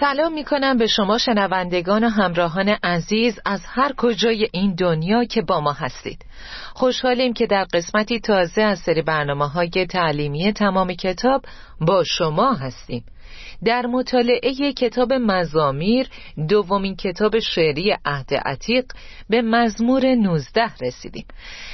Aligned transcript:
سلام 0.00 0.32
می 0.32 0.44
کنم 0.44 0.78
به 0.78 0.86
شما 0.86 1.18
شنوندگان 1.18 2.04
و 2.04 2.08
همراهان 2.08 2.68
عزیز 2.68 3.40
از 3.44 3.60
هر 3.66 3.92
کجای 3.96 4.48
این 4.52 4.74
دنیا 4.74 5.24
که 5.24 5.42
با 5.42 5.60
ما 5.60 5.72
هستید. 5.72 6.24
خوشحالیم 6.74 7.32
که 7.32 7.46
در 7.46 7.64
قسمتی 7.64 8.20
تازه 8.20 8.62
از 8.62 8.78
سری 8.78 9.02
برنامه 9.02 9.48
های 9.48 9.86
تعلیمی 9.90 10.52
تمام 10.52 10.92
کتاب 10.94 11.42
با 11.80 12.04
شما 12.04 12.52
هستیم. 12.52 13.04
در 13.64 13.86
مطالعه 13.86 14.72
کتاب 14.72 15.12
مزامیر 15.12 16.08
دومین 16.48 16.96
کتاب 16.96 17.38
شعری 17.38 17.96
عهد 18.04 18.34
عتیق 18.34 18.84
به 19.30 19.42
مزمور 19.42 20.14
19 20.14 20.74
رسیدیم. 20.80 21.24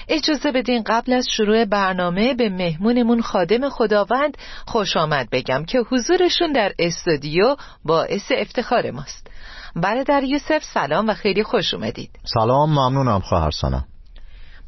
اجازه 0.08 0.52
بدین 0.52 0.82
قبل 0.86 1.12
از 1.12 1.28
شروع 1.28 1.64
برنامه 1.64 2.34
به 2.34 2.48
مهمونمون 2.48 3.22
خادم 3.22 3.68
خداوند 3.68 4.36
خوش 4.66 4.96
آمد 4.96 5.28
بگم 5.30 5.64
که 5.64 5.78
حضورشون 5.90 6.52
در 6.52 6.72
استودیو 6.78 7.56
باعث 7.84 8.32
افتخار 8.36 8.90
ماست. 8.90 9.30
برادر 9.76 10.22
یوسف 10.22 10.64
سلام 10.74 11.08
و 11.08 11.14
خیلی 11.14 11.42
خوش 11.42 11.74
اومدید. 11.74 12.10
سلام 12.34 12.70
ممنونم 12.70 13.20
خواهر 13.20 13.50
سنم 13.50 13.84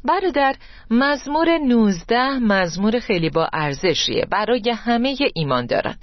برادر 0.07 0.55
مزمور 0.91 1.57
19 1.57 2.39
مزمور 2.39 2.99
خیلی 2.99 3.29
با 3.29 3.49
ارزشیه 3.53 4.25
برای 4.31 4.73
همه 4.75 5.17
ایمانداران 5.35 5.95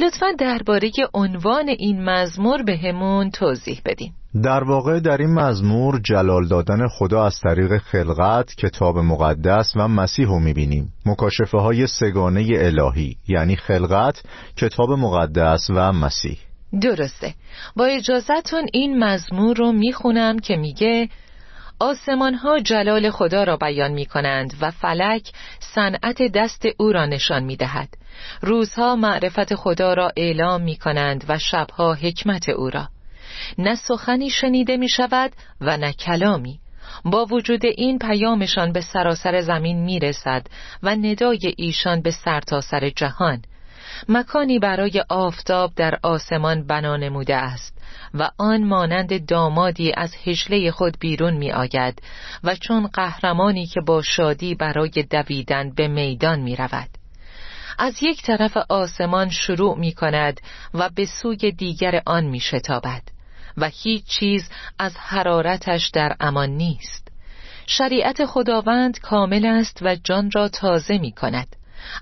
لطفا 0.00 0.26
درباره 0.38 0.90
عنوان 1.14 1.68
این 1.68 2.04
مزمور 2.04 2.62
به 2.62 2.76
همون 2.76 3.30
توضیح 3.30 3.80
بدین. 3.84 4.12
در 4.44 4.64
واقع 4.64 5.00
در 5.00 5.16
این 5.16 5.34
مزمور 5.34 6.00
جلال 6.04 6.48
دادن 6.48 6.88
خدا 6.88 7.26
از 7.26 7.40
طریق 7.40 7.78
خلقت 7.78 8.54
کتاب 8.54 8.98
مقدس 8.98 9.72
و 9.76 9.88
مسیح 9.88 10.26
رو 10.26 10.38
می‌بینیم. 10.38 10.92
مکاشفه 11.06 11.58
های 11.58 11.86
سگانه 11.86 12.46
الهی 12.50 13.16
یعنی 13.28 13.56
خلقت 13.56 14.22
کتاب 14.56 14.90
مقدس 14.90 15.70
و 15.70 15.92
مسیح. 15.92 16.38
درسته. 16.82 17.34
با 17.76 17.84
اجازتون 17.84 18.66
این 18.72 19.04
مزمور 19.04 19.56
رو 19.56 19.72
می‌خونم 19.72 20.38
که 20.38 20.56
میگه 20.56 21.08
آسمان 21.80 22.34
ها 22.34 22.58
جلال 22.58 23.10
خدا 23.10 23.44
را 23.44 23.56
بیان 23.56 23.92
می 23.92 24.06
کنند 24.06 24.54
و 24.60 24.70
فلک 24.70 25.32
صنعت 25.60 26.22
دست 26.22 26.62
او 26.78 26.92
را 26.92 27.06
نشان 27.06 27.44
می 27.44 27.56
دهد. 27.56 27.88
روزها 28.42 28.96
معرفت 28.96 29.54
خدا 29.54 29.94
را 29.94 30.12
اعلام 30.16 30.62
می 30.62 30.76
کنند 30.76 31.24
و 31.28 31.38
شبها 31.38 31.94
حکمت 31.94 32.48
او 32.48 32.70
را. 32.70 32.88
نه 33.58 33.74
سخنی 33.74 34.30
شنیده 34.30 34.76
می 34.76 34.88
شود 34.88 35.32
و 35.60 35.76
نه 35.76 35.92
کلامی. 35.92 36.60
با 37.04 37.24
وجود 37.24 37.64
این 37.64 37.98
پیامشان 37.98 38.72
به 38.72 38.80
سراسر 38.80 39.40
زمین 39.40 39.84
می 39.84 39.98
رسد 39.98 40.46
و 40.82 40.94
ندای 40.94 41.54
ایشان 41.56 42.02
به 42.02 42.10
سرتاسر 42.10 42.80
سر 42.80 42.90
جهان 42.90 43.42
مکانی 44.08 44.58
برای 44.58 45.04
آفتاب 45.08 45.72
در 45.76 45.98
آسمان 46.02 46.66
بنا 46.66 46.96
نموده 46.96 47.36
است 47.36 47.78
و 48.14 48.30
آن 48.38 48.64
مانند 48.64 49.26
دامادی 49.26 49.92
از 49.96 50.14
هجله 50.24 50.70
خود 50.70 50.96
بیرون 51.00 51.34
می 51.34 51.52
آید 51.52 52.02
و 52.44 52.54
چون 52.54 52.86
قهرمانی 52.86 53.66
که 53.66 53.80
با 53.80 54.02
شادی 54.02 54.54
برای 54.54 55.06
دویدن 55.10 55.70
به 55.70 55.88
میدان 55.88 56.40
می 56.40 56.56
رود. 56.56 56.88
از 57.78 58.02
یک 58.02 58.22
طرف 58.22 58.56
آسمان 58.68 59.30
شروع 59.30 59.78
می 59.78 59.92
کند 59.92 60.40
و 60.74 60.88
به 60.94 61.06
سوی 61.06 61.52
دیگر 61.52 62.02
آن 62.06 62.24
می 62.24 62.40
شتابد 62.40 63.02
و 63.56 63.70
هیچ 63.82 64.04
چیز 64.04 64.50
از 64.78 64.96
حرارتش 64.96 65.88
در 65.88 66.16
امان 66.20 66.50
نیست 66.50 67.08
شریعت 67.66 68.24
خداوند 68.24 69.00
کامل 69.00 69.46
است 69.46 69.78
و 69.82 69.96
جان 70.04 70.30
را 70.30 70.48
تازه 70.48 70.98
می 70.98 71.12
کند 71.12 71.56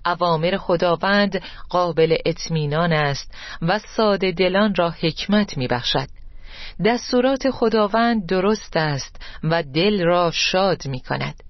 اوامر 0.06 0.56
خداوند 0.56 1.42
قابل 1.68 2.16
اطمینان 2.26 2.92
است 2.92 3.34
و 3.62 3.78
ساده 3.78 4.32
دلان 4.32 4.74
را 4.74 4.90
حکمت 4.90 5.56
می 5.56 5.68
بخشد. 5.68 6.08
دستورات 6.84 7.50
خداوند 7.50 8.26
درست 8.26 8.76
است 8.76 9.20
و 9.44 9.62
دل 9.62 10.04
را 10.04 10.30
شاد 10.30 10.86
می 10.86 11.00
کند 11.00 11.42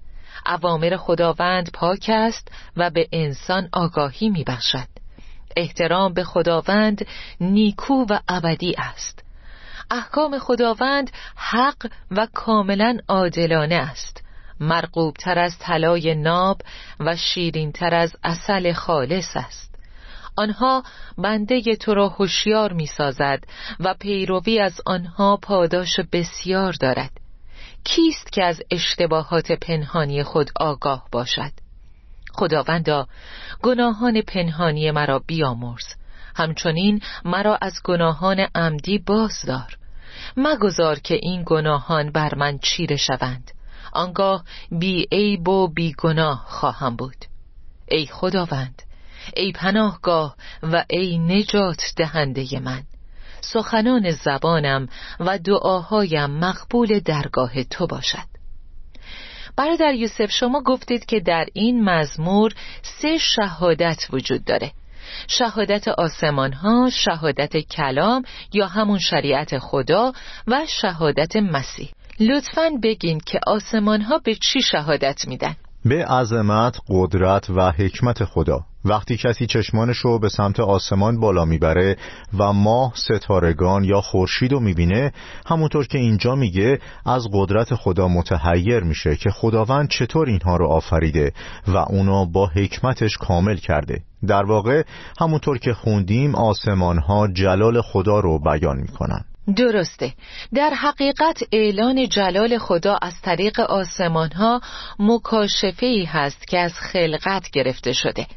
اوامر 0.45 0.97
خداوند 0.97 1.71
پاک 1.73 2.05
است 2.13 2.51
و 2.77 2.89
به 2.89 3.07
انسان 3.11 3.69
آگاهی 3.73 4.29
می 4.29 4.43
بخشد. 4.43 4.87
احترام 5.57 6.13
به 6.13 6.23
خداوند 6.23 7.05
نیکو 7.41 8.05
و 8.09 8.19
ابدی 8.27 8.75
است 8.77 9.23
احکام 9.91 10.39
خداوند 10.39 11.11
حق 11.35 11.91
و 12.11 12.27
کاملا 12.33 12.97
عادلانه 13.07 13.75
است 13.75 14.18
مرقوب 14.59 15.13
تر 15.13 15.39
از 15.39 15.59
طلای 15.59 16.15
ناب 16.15 16.61
و 16.99 17.15
شیرین 17.15 17.71
تر 17.71 17.95
از 17.95 18.15
اصل 18.23 18.73
خالص 18.73 19.37
است. 19.37 19.75
آنها 20.37 20.83
بنده 21.17 21.75
تو 21.75 21.93
را 21.93 22.09
هوشیار 22.09 22.73
می 22.73 22.85
سازد 22.85 23.43
و 23.79 23.93
پیروی 23.93 24.59
از 24.59 24.81
آنها 24.85 25.37
پاداش 25.37 25.99
بسیار 26.11 26.73
دارد. 26.73 27.11
کیست 27.83 28.31
که 28.31 28.43
از 28.43 28.61
اشتباهات 28.71 29.51
پنهانی 29.51 30.23
خود 30.23 30.51
آگاه 30.55 31.07
باشد؟ 31.11 31.51
خداوندا 32.33 33.07
گناهان 33.61 34.21
پنهانی 34.21 34.91
مرا 34.91 35.19
بیامرز. 35.19 35.85
همچنین 36.35 37.01
مرا 37.25 37.57
از 37.61 37.73
گناهان 37.83 38.47
عمدی 38.55 38.97
بازدار. 38.97 39.77
مگذار 40.37 40.99
که 40.99 41.19
این 41.21 41.43
گناهان 41.45 42.11
بر 42.11 42.35
من 42.35 42.57
چیره 42.57 42.95
شوند. 42.95 43.51
آنگاه 43.93 44.43
بی 44.71 45.07
عیب 45.11 45.47
و 45.47 45.67
بی 45.67 45.93
گناه 45.97 46.45
خواهم 46.47 46.95
بود. 46.95 47.25
ای 47.87 48.05
خداوند 48.05 48.81
ای 49.35 49.51
پناهگاه 49.51 50.35
و 50.63 50.85
ای 50.89 51.17
نجات 51.17 51.93
دهنده 51.97 52.59
من. 52.59 52.83
سخنان 53.41 54.11
زبانم 54.11 54.87
و 55.19 55.37
دعاهایم 55.37 56.29
مقبول 56.29 56.99
درگاه 56.99 57.63
تو 57.63 57.87
باشد. 57.87 58.29
برادر 59.55 59.93
یوسف 59.93 60.31
شما 60.31 60.61
گفتید 60.61 61.05
که 61.05 61.19
در 61.19 61.45
این 61.53 61.83
مزمور 61.83 62.53
سه 62.81 63.17
شهادت 63.17 64.07
وجود 64.11 64.45
داره. 64.45 64.71
شهادت 65.27 65.87
آسمان 65.87 66.53
ها، 66.53 66.89
شهادت 66.89 67.57
کلام 67.57 68.23
یا 68.53 68.67
همون 68.67 68.99
شریعت 68.99 69.59
خدا 69.59 70.13
و 70.47 70.65
شهادت 70.67 71.35
مسیح. 71.35 71.89
لطفا 72.19 72.69
بگین 72.83 73.19
که 73.25 73.39
آسمان 73.47 74.01
ها 74.01 74.17
به 74.17 74.35
چی 74.35 74.61
شهادت 74.61 75.27
میدن. 75.27 75.55
به 75.85 76.05
عظمت، 76.05 76.77
قدرت 76.89 77.49
و 77.49 77.71
حکمت 77.71 78.23
خدا. 78.23 78.59
وقتی 78.85 79.17
کسی 79.17 79.45
چشمانش 79.45 79.97
رو 79.97 80.19
به 80.19 80.29
سمت 80.29 80.59
آسمان 80.59 81.19
بالا 81.19 81.45
می‌بره 81.45 81.97
و 82.37 82.53
ماه 82.53 82.93
ستارگان 82.95 83.83
یا 83.83 84.01
خورشید 84.01 84.51
رو 84.51 84.59
می‌بینه 84.59 85.11
همونطور 85.45 85.87
که 85.87 85.97
اینجا 85.97 86.35
میگه 86.35 86.79
از 87.05 87.27
قدرت 87.33 87.75
خدا 87.75 88.07
متحیر 88.07 88.79
میشه 88.79 89.15
که 89.15 89.29
خداوند 89.29 89.89
چطور 89.89 90.27
اینها 90.29 90.57
رو 90.57 90.67
آفریده 90.67 91.33
و 91.67 91.77
اونا 91.77 92.25
با 92.25 92.47
حکمتش 92.47 93.17
کامل 93.17 93.55
کرده. 93.55 94.01
در 94.27 94.43
واقع 94.43 94.83
همونطور 95.19 95.57
که 95.57 95.73
خوندیم 95.73 96.35
آسمان 96.35 96.97
ها 96.97 97.27
جلال 97.27 97.81
خدا 97.81 98.19
رو 98.19 98.39
بیان 98.39 98.77
می‌کنن. 98.77 99.25
درسته 99.55 100.13
در 100.53 100.69
حقیقت 100.69 101.43
اعلان 101.51 102.09
جلال 102.09 102.57
خدا 102.57 102.97
از 103.01 103.21
طریق 103.21 103.59
آسمان 103.59 104.31
ها 104.31 104.61
مکاشفه 104.99 105.85
ای 105.85 106.05
هست 106.05 106.47
که 106.47 106.59
از 106.59 106.73
خلقت 106.73 107.49
گرفته 107.49 107.93
شده 107.93 108.27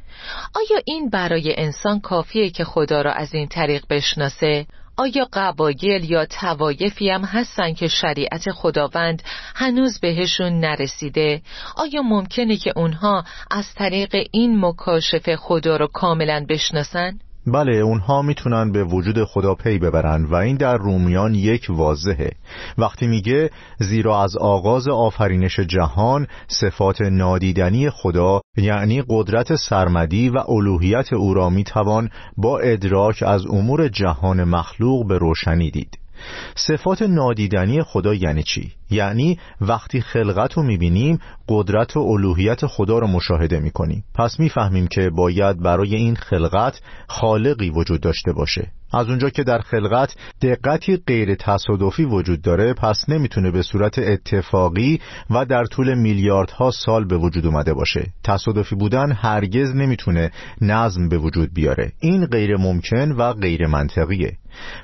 آیا 0.55 0.83
این 0.85 1.11
برای 1.11 1.55
انسان 1.57 2.01
کافیه 2.01 2.51
که 2.51 2.65
خدا 2.65 3.03
را 3.03 3.13
از 3.13 3.35
این 3.35 3.49
طریق 3.49 3.85
بشناسه؟ 3.91 4.67
آیا 4.97 5.29
قبایل 5.33 6.11
یا 6.11 6.27
توایفی 6.27 7.11
هم 7.11 7.25
هستن 7.25 7.75
که 7.75 7.89
شریعت 7.89 8.51
خداوند 8.51 9.23
هنوز 9.55 10.01
بهشون 10.01 10.61
نرسیده؟ 10.61 11.43
آیا 11.77 12.03
ممکنه 12.03 12.57
که 12.57 12.73
اونها 12.77 13.25
از 13.51 13.75
طریق 13.75 14.17
این 14.33 14.65
مکاشفه 14.65 15.37
خدا 15.37 15.77
رو 15.77 15.87
کاملا 15.87 16.47
بشناسن؟ 16.49 17.19
بله 17.47 17.77
اونها 17.77 18.23
می‌تونن 18.23 18.73
به 18.73 18.85
وجود 18.85 19.25
خدا 19.25 19.55
پی 19.55 19.79
ببرن 19.79 20.25
و 20.25 20.35
این 20.35 20.57
در 20.57 20.77
رومیان 20.77 21.35
یک 21.35 21.67
واضحه. 21.71 22.31
وقتی 22.79 23.07
میگه 23.07 23.51
زیرا 23.79 24.23
از 24.23 24.37
آغاز 24.37 24.89
آفرینش 24.89 25.61
جهان 25.61 26.27
صفات 26.49 27.01
نادیدنی 27.01 27.91
خدا 27.91 28.41
یعنی 28.57 29.03
قدرت 29.09 29.55
سرمدی 29.55 30.29
و 30.29 30.39
الوهیت 30.49 31.13
او 31.13 31.35
را 31.35 31.51
می‌توان 31.51 32.09
با 32.37 32.59
ادراک 32.59 33.23
از 33.27 33.47
امور 33.47 33.89
جهان 33.89 34.45
مخلوق 34.45 35.09
به 35.09 35.19
روشنی 35.19 35.71
دید. 35.71 36.02
صفات 36.55 37.03
نادیدنی 37.03 37.83
خدا 37.83 38.15
یعنی 38.15 38.43
چی؟ 38.43 38.73
یعنی 38.91 39.39
وقتی 39.61 40.01
خلقت 40.01 40.53
رو 40.53 40.63
می‌بینیم 40.63 41.19
قدرت 41.49 41.97
و 41.97 42.01
الوهیت 42.01 42.67
خدا 42.67 42.99
رو 42.99 43.07
مشاهده 43.07 43.59
می‌کنیم. 43.61 44.05
پس 44.15 44.41
می‌فهمیم 44.41 44.87
که 44.87 45.11
باید 45.11 45.63
برای 45.63 45.95
این 45.95 46.17
خلقت 46.17 46.81
خالقی 47.09 47.71
وجود 47.71 48.01
داشته 48.01 48.33
باشه. 48.33 48.71
از 48.95 49.09
اونجا 49.09 49.31
که 49.31 49.43
در 49.43 49.59
خلقت 49.59 50.15
دقتی 50.43 50.97
غیر 50.97 51.35
تصادفی 51.35 52.05
وجود 52.05 52.43
داره 52.43 52.75
پس 52.75 53.05
نمی‌تونه 53.09 53.51
به 53.51 53.63
صورت 53.63 53.99
اتفاقی 53.99 55.01
و 55.31 55.45
در 55.45 55.65
طول 55.65 55.95
میلیاردها 55.95 56.71
سال 56.71 57.05
به 57.05 57.17
وجود 57.17 57.47
اومده 57.47 57.75
باشه. 57.75 58.07
تصادفی 58.25 58.75
بودن 58.75 59.13
هرگز 59.13 59.75
نمی‌تونه 59.75 60.31
نظم 60.61 61.09
به 61.09 61.19
وجود 61.19 61.55
بیاره. 61.55 61.93
این 62.01 62.27
غیر 62.27 62.57
ممکن 62.57 63.13
و 63.13 63.33
غیر 63.33 63.67
منطقیه 63.67 64.37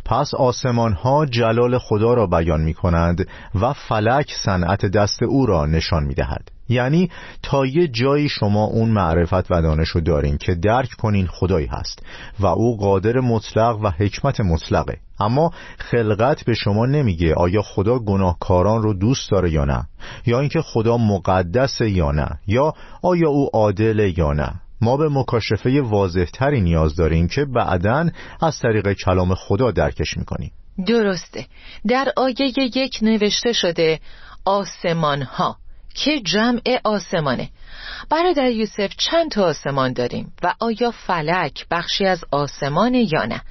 پس 0.04 0.34
آسمان 0.34 0.92
ها 0.92 1.26
جلال 1.26 1.78
خدا 1.78 2.14
را 2.14 2.26
بیان 2.26 2.60
می 2.60 2.74
کنند 2.74 3.28
و 3.60 3.72
فلک 3.72 4.32
صنعت 4.44 4.86
دست 4.86 5.22
او 5.22 5.46
را 5.46 5.66
نشان 5.66 6.04
می 6.04 6.14
دهد 6.14 6.50
یعنی 6.68 7.10
تا 7.42 7.66
یه 7.66 7.88
جایی 7.88 8.28
شما 8.28 8.64
اون 8.64 8.88
معرفت 8.88 9.50
و 9.50 9.62
دانش 9.62 9.88
رو 9.88 10.00
دارین 10.00 10.38
که 10.38 10.54
درک 10.54 10.88
کنین 10.90 11.26
خدایی 11.26 11.66
هست 11.66 12.02
و 12.40 12.46
او 12.46 12.76
قادر 12.76 13.20
مطلق 13.20 13.78
و 13.82 13.90
حکمت 13.90 14.40
مطلقه. 14.40 14.96
اما 15.20 15.50
خلقت 15.78 16.44
به 16.44 16.54
شما 16.54 16.86
نمیگه 16.86 17.34
آیا 17.34 17.62
خدا 17.62 17.98
گناهکاران 17.98 18.82
رو 18.82 18.94
دوست 18.94 19.30
داره 19.30 19.50
یا 19.50 19.64
نه 19.64 19.84
یا 20.26 20.40
اینکه 20.40 20.60
خدا 20.60 20.96
مقدس 20.96 21.80
یا 21.80 22.12
نه 22.12 22.28
یا 22.46 22.74
آیا 23.02 23.28
او 23.28 23.50
عادل 23.52 24.12
یا 24.16 24.32
نه. 24.32 24.54
ما 24.80 24.96
به 24.96 25.08
مکاشفه 25.08 25.80
واضحتری 25.80 26.60
نیاز 26.60 26.96
داریم 26.96 27.28
که 27.28 27.44
بعدا 27.44 28.10
از 28.42 28.58
طریق 28.58 28.92
کلام 28.92 29.34
خدا 29.34 29.70
درکش 29.70 30.16
می‌کنیم. 30.16 30.52
درسته. 30.86 31.46
در 31.88 32.12
آیه 32.16 32.52
یک 32.56 32.98
نوشته 33.02 33.52
شده 33.52 34.00
آسمان 34.44 35.22
ها 35.22 35.56
که 35.94 36.20
جمع 36.20 36.80
آسمانه. 36.84 37.48
برادر 38.10 38.50
یوسف 38.50 38.96
چند 38.96 39.30
تا 39.30 39.44
آسمان 39.44 39.92
داریم 39.92 40.32
و 40.42 40.54
آیا 40.60 40.90
فلک 40.90 41.66
بخشی 41.70 42.04
از 42.04 42.24
آسمانه 42.30 43.12
یا 43.12 43.24
نه؟ 43.24 43.42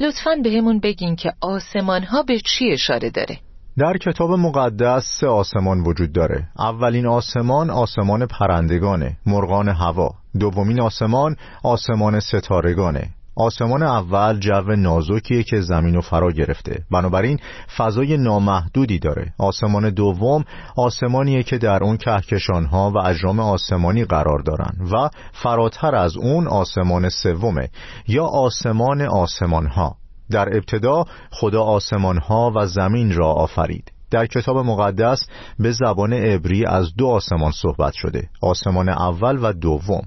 لطفا 0.00 0.36
به 0.42 0.50
همون 0.50 0.80
بگین 0.80 1.16
که 1.16 1.32
آسمان 1.40 2.02
ها 2.02 2.22
به 2.22 2.40
چی 2.40 2.72
اشاره 2.72 3.10
داره. 3.10 3.38
در 3.78 3.96
کتاب 3.96 4.30
مقدس 4.30 5.04
سه 5.20 5.26
آسمان 5.26 5.80
وجود 5.80 6.12
داره. 6.12 6.48
اولین 6.58 7.06
آسمان 7.06 7.70
آسمان 7.70 8.26
پرندگانه 8.26 9.16
مرغان 9.26 9.68
هوا. 9.68 10.10
دومین 10.40 10.80
آسمان 10.80 11.36
آسمان 11.62 12.20
ستارگانه. 12.20 13.10
آسمان 13.36 13.82
اول 13.82 14.38
جو 14.38 14.76
نازکیه 14.76 15.42
که 15.42 15.60
زمین 15.60 15.94
رو 15.94 16.00
فرا 16.00 16.32
گرفته. 16.32 16.84
بنابراین 16.90 17.38
فضای 17.76 18.16
نامحدودی 18.16 18.98
داره. 18.98 19.32
آسمان 19.38 19.90
دوم 19.90 20.44
آسمانیه 20.76 21.42
که 21.42 21.58
در 21.58 21.84
اون 21.84 21.96
کهکشانها 21.96 22.90
و 22.90 22.98
اجرام 22.98 23.40
آسمانی 23.40 24.04
قرار 24.04 24.38
دارن 24.38 24.76
و 24.92 25.08
فراتر 25.32 25.94
از 25.94 26.16
اون 26.16 26.48
آسمان 26.48 27.08
سومه 27.08 27.68
یا 28.08 28.24
آسمان 28.24 29.02
آسمانها. 29.02 29.96
در 30.30 30.56
ابتدا 30.56 31.04
خدا 31.30 31.62
آسمانها 31.62 32.52
و 32.56 32.66
زمین 32.66 33.14
را 33.14 33.32
آفرید. 33.32 33.92
در 34.10 34.26
کتاب 34.26 34.56
مقدس 34.56 35.26
به 35.58 35.72
زبان 35.72 36.12
عبری 36.12 36.64
از 36.64 36.94
دو 36.98 37.06
آسمان 37.06 37.52
صحبت 37.52 37.92
شده 37.92 38.28
آسمان 38.42 38.88
اول 38.88 39.38
و 39.42 39.52
دوم. 39.52 40.02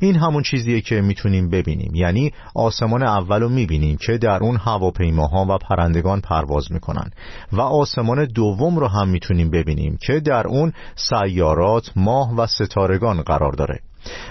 این 0.00 0.16
همون 0.16 0.42
چیزیه 0.42 0.80
که 0.80 1.00
می‌تونیم 1.00 1.50
ببینیم. 1.50 1.94
یعنی 1.94 2.32
آسمان 2.54 3.02
اول 3.02 3.40
رو 3.40 3.48
می‌بینیم 3.48 3.96
که 3.96 4.18
در 4.18 4.38
اون 4.42 4.56
هواپیماها 4.56 5.46
و 5.48 5.58
پرندگان 5.58 6.20
پرواز 6.20 6.72
می‌کنن. 6.72 7.10
و 7.52 7.60
آسمان 7.60 8.24
دوم 8.24 8.78
رو 8.78 8.88
هم 8.88 9.08
می‌تونیم 9.08 9.50
ببینیم 9.50 9.98
که 10.06 10.20
در 10.20 10.46
اون 10.46 10.72
سیارات 10.96 11.92
ماه 11.96 12.34
و 12.36 12.46
ستارگان 12.46 13.22
قرار 13.22 13.52
داره. 13.52 13.80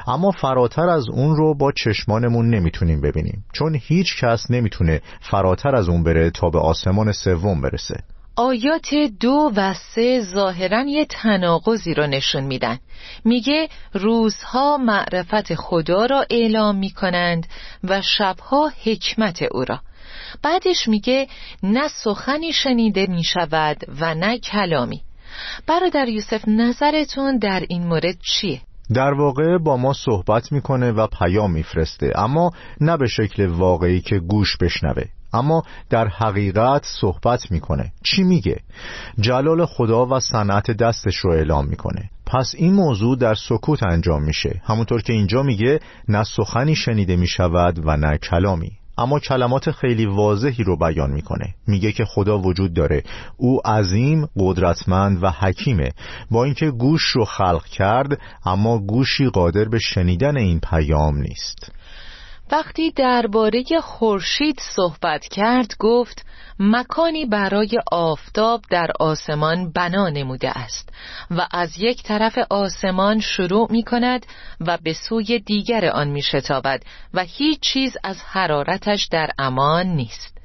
اما 0.07 0.31
فراتر 0.31 0.89
از 0.89 1.09
اون 1.09 1.35
رو 1.35 1.57
با 1.57 1.71
چشمانمون 1.71 2.49
نمی‌تونیم 2.55 3.01
ببینیم 3.01 3.45
چون 3.53 3.79
هیچ 3.81 4.23
کس 4.23 4.51
نمی‌تونه 4.51 5.01
فراتر 5.21 5.75
از 5.75 5.89
اون 5.89 6.03
بره 6.03 6.29
تا 6.29 6.49
به 6.49 6.59
آسمان 6.59 7.11
سوم 7.11 7.61
برسه. 7.61 8.03
آیات 8.35 8.93
دو 9.19 9.51
و 9.55 9.73
سه 9.73 10.21
ظاهرا 10.21 10.81
یه 10.81 11.05
تناقضی 11.05 11.93
رو 11.93 12.07
نشون 12.07 12.43
میدن. 12.43 12.79
میگه 13.25 13.69
روزها 13.93 14.77
معرفت 14.77 15.55
خدا 15.55 16.05
را 16.05 16.25
اعلام 16.29 16.75
می‌کنند 16.75 17.47
و 17.83 18.01
شبها 18.01 18.71
حکمت 18.83 19.41
او 19.51 19.65
را. 19.65 19.79
بعدش 20.43 20.87
میگه 20.87 21.27
نه 21.63 21.87
سخنی 21.87 22.53
شنیده 22.53 23.07
می‌شود 23.09 23.77
و 24.01 24.15
نه 24.15 24.39
کلامی. 24.39 25.01
برادر 25.67 26.07
یوسف 26.07 26.47
نظرتون 26.47 27.37
در 27.37 27.63
این 27.69 27.87
مورد 27.87 28.17
چیه؟ 28.21 28.61
در 28.93 29.13
واقع 29.13 29.57
با 29.57 29.77
ما 29.77 29.93
صحبت 29.93 30.51
می‌کنه 30.51 30.91
و 30.91 31.07
پیام 31.07 31.51
میفرسته 31.51 32.11
اما 32.15 32.51
نه 32.81 32.97
به 32.97 33.07
شکل 33.07 33.45
واقعی 33.45 34.01
که 34.01 34.19
گوش 34.19 34.57
بشنوه 34.57 35.03
اما 35.33 35.63
در 35.89 36.07
حقیقت 36.07 36.85
صحبت 37.01 37.51
می‌کنه. 37.51 37.91
چی 38.03 38.23
میگه؟ 38.23 38.59
جلال 39.19 39.65
خدا 39.65 40.05
و 40.05 40.19
صنعت 40.19 40.71
دستش 40.71 41.15
رو 41.15 41.31
اعلام 41.31 41.67
می‌کنه. 41.67 42.09
پس 42.25 42.51
این 42.57 42.73
موضوع 42.73 43.17
در 43.17 43.33
سکوت 43.33 43.83
انجام 43.83 44.23
میشه. 44.23 44.61
همونطور 44.65 45.01
که 45.01 45.13
اینجا 45.13 45.43
میگه 45.43 45.79
نه 46.07 46.23
سخنی 46.23 46.75
شنیده 46.75 47.15
می‌شود 47.15 47.87
و 47.87 47.97
نه 47.97 48.17
کلامی. 48.17 48.71
اما 48.97 49.19
کلمات 49.19 49.71
خیلی 49.71 50.05
واضحی 50.05 50.63
رو 50.63 50.77
بیان 50.77 51.11
می‌کنه. 51.11 51.53
میگه 51.67 51.91
که 51.91 52.05
خدا 52.05 52.39
وجود 52.39 52.73
داره. 52.73 53.03
او 53.37 53.67
عظیم 53.67 54.27
قدرتمند 54.39 55.23
و 55.23 55.29
حکیمه. 55.29 55.91
با 56.31 56.43
اینکه 56.43 56.71
گوش 56.71 57.01
رو 57.01 57.25
خلق 57.25 57.65
کرد 57.65 58.21
اما 58.45 58.79
گوشی 58.79 59.29
قادر 59.29 59.65
به 59.65 59.79
شنیدن 59.79 60.37
این 60.37 60.59
پیام 60.59 61.17
نیست. 61.17 61.71
وقتی 62.51 62.91
درباره 62.91 63.63
خورشید 63.83 64.59
صحبت 64.75 65.27
کرد 65.27 65.75
گفت 65.79 66.25
مکانی 66.59 67.25
برای 67.25 67.79
آفتاب 67.91 68.61
در 68.69 68.91
آسمان 68.99 69.71
بنا 69.71 70.09
نموده 70.09 70.59
است 70.59 70.89
و 71.31 71.47
از 71.51 71.77
یک 71.77 72.03
طرف 72.03 72.37
آسمان 72.49 73.19
شروع 73.19 73.71
می 73.71 73.83
کند 73.83 74.25
و 74.59 74.77
به 74.83 74.93
سوی 74.93 75.39
دیگر 75.39 75.85
آن 75.85 76.07
می 76.07 76.21
شتابد 76.21 76.83
و 77.13 77.23
هیچ 77.23 77.59
چیز 77.59 77.97
از 78.03 78.21
حرارتش 78.21 79.07
در 79.11 79.29
امان 79.39 79.87
نیست. 79.87 80.37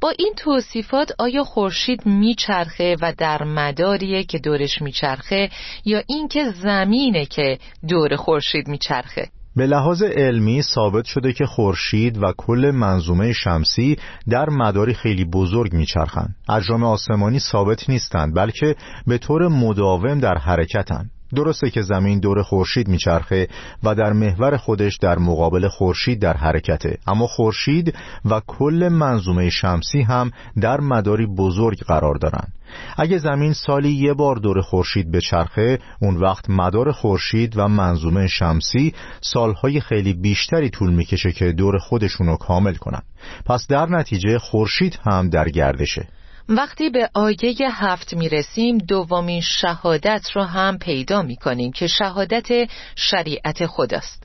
با 0.00 0.12
این 0.18 0.34
توصیفات 0.36 1.12
آیا 1.18 1.44
خورشید 1.44 2.06
میچرخه 2.06 2.96
و 3.00 3.12
در 3.18 3.42
مداریه 3.42 4.24
که 4.24 4.38
دورش 4.38 4.82
میچرخه 4.82 5.50
یا 5.84 6.02
اینکه 6.06 6.44
زمینه 6.50 7.26
که 7.26 7.58
دور 7.88 8.16
خورشید 8.16 8.68
میچرخه؟ 8.68 9.28
به 9.56 9.66
لحاظ 9.66 10.02
علمی 10.02 10.62
ثابت 10.62 11.04
شده 11.04 11.32
که 11.32 11.46
خورشید 11.46 12.22
و 12.22 12.32
کل 12.36 12.70
منظومه 12.74 13.32
شمسی 13.32 13.96
در 14.28 14.50
مداری 14.50 14.94
خیلی 14.94 15.24
بزرگ 15.24 15.72
میچرخند. 15.72 16.34
اجرام 16.48 16.84
آسمانی 16.84 17.38
ثابت 17.38 17.90
نیستند 17.90 18.34
بلکه 18.34 18.76
به 19.06 19.18
طور 19.18 19.48
مداوم 19.48 20.18
در 20.18 20.38
حرکتند. 20.38 21.10
درسته 21.34 21.70
که 21.70 21.82
زمین 21.82 22.20
دور 22.20 22.42
خورشید 22.42 22.88
میچرخه 22.88 23.48
و 23.82 23.94
در 23.94 24.12
محور 24.12 24.56
خودش 24.56 24.96
در 24.96 25.18
مقابل 25.18 25.68
خورشید 25.68 26.20
در 26.20 26.36
حرکته. 26.36 26.98
اما 27.06 27.26
خورشید 27.26 27.94
و 28.24 28.40
کل 28.46 28.88
منظومه 28.92 29.50
شمسی 29.50 30.02
هم 30.02 30.30
در 30.60 30.80
مداری 30.80 31.26
بزرگ 31.26 31.78
قرار 31.78 32.14
دارند. 32.14 32.52
اگه 32.96 33.18
زمین 33.18 33.52
سالی 33.52 33.92
یه 33.92 34.14
بار 34.14 34.36
دور 34.36 34.60
خورشید 34.60 35.10
بچرخه 35.10 35.78
اون 36.00 36.16
وقت 36.16 36.50
مدار 36.50 36.92
خورشید 36.92 37.58
و 37.58 37.68
منظومه 37.68 38.26
شمسی 38.26 38.94
سالهای 39.20 39.80
خیلی 39.80 40.14
بیشتری 40.14 40.70
طول 40.70 40.92
می‌کشه 40.94 41.32
که 41.32 41.52
دور 41.52 41.78
خودشونو 41.78 42.36
کامل 42.36 42.74
کنن. 42.74 43.02
پس 43.46 43.66
در 43.68 43.86
نتیجه 43.86 44.38
خورشید 44.38 44.98
هم 45.06 45.28
در 45.28 45.48
گردشه. 45.48 46.08
وقتی 46.48 46.90
به 46.90 47.10
آیه 47.14 47.56
هفت 47.70 48.14
می 48.14 48.28
رسیم 48.28 48.78
دومین 48.78 49.40
شهادت 49.40 50.30
رو 50.34 50.42
هم 50.42 50.78
پیدا 50.78 51.22
می 51.22 51.36
کنیم 51.36 51.72
که 51.72 51.86
شهادت 51.86 52.48
شریعت 52.96 53.66
خداست. 53.66 54.22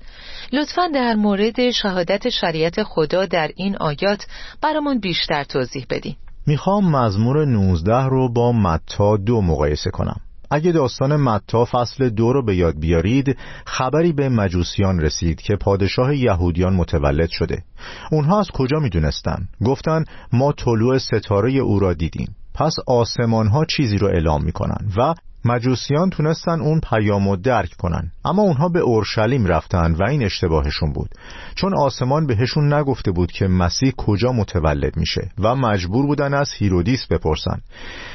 لطفا 0.53 0.87
در 0.87 1.15
مورد 1.15 1.71
شهادت 1.71 2.29
شریعت 2.29 2.83
خدا 2.83 3.25
در 3.25 3.51
این 3.55 3.77
آیات 3.77 4.25
برامون 4.61 4.99
بیشتر 4.99 5.43
توضیح 5.43 5.85
بدیم 5.89 6.17
می‌خوام 6.47 6.91
مزمور 6.95 7.45
19 7.45 8.05
رو 8.05 8.33
با 8.33 8.51
متا 8.51 9.17
دو 9.17 9.41
مقایسه 9.41 9.89
کنم. 9.89 10.21
اگه 10.51 10.71
داستان 10.71 11.15
متا 11.15 11.65
فصل 11.65 12.09
دو 12.09 12.33
رو 12.33 12.45
به 12.45 12.55
یاد 12.55 12.79
بیارید 12.79 13.37
خبری 13.65 14.13
به 14.13 14.29
مجوسیان 14.29 14.99
رسید 14.99 15.41
که 15.41 15.55
پادشاه 15.55 16.15
یهودیان 16.15 16.73
متولد 16.73 17.29
شده 17.29 17.63
اونها 18.11 18.39
از 18.39 18.47
کجا 18.53 18.79
می‌دونستن؟ 18.79 19.47
گفتن 19.65 20.03
ما 20.33 20.51
طلوع 20.51 20.97
ستاره 20.97 21.51
او 21.51 21.79
را 21.79 21.93
دیدیم 21.93 22.35
پس 22.53 22.75
آسمان 22.87 23.47
ها 23.47 23.65
چیزی 23.65 23.97
رو 23.97 24.07
اعلام 24.07 24.43
می‌کنن 24.43 24.87
و 24.97 25.13
مجوسیان 25.45 26.09
تونستن 26.09 26.61
اون 26.61 26.79
پیام 26.79 27.27
و 27.27 27.35
درک 27.35 27.73
کنن. 27.79 28.11
اما 28.25 28.41
اونها 28.41 28.69
به 28.69 28.79
اورشلیم 28.79 29.45
رفتن 29.45 29.93
و 29.93 30.03
این 30.03 30.23
اشتباهشون 30.23 30.93
بود. 30.93 31.09
چون 31.55 31.77
آسمان 31.77 32.27
بهشون 32.27 32.73
نگفته 32.73 33.11
بود 33.11 33.31
که 33.31 33.47
مسیح 33.47 33.91
کجا 33.91 34.31
متولد 34.31 34.97
میشه 34.97 35.31
و 35.39 35.55
مجبور 35.55 36.05
بودن 36.05 36.33
از 36.33 36.51
هیرودیس 36.57 37.07
بپرسن. 37.07 37.61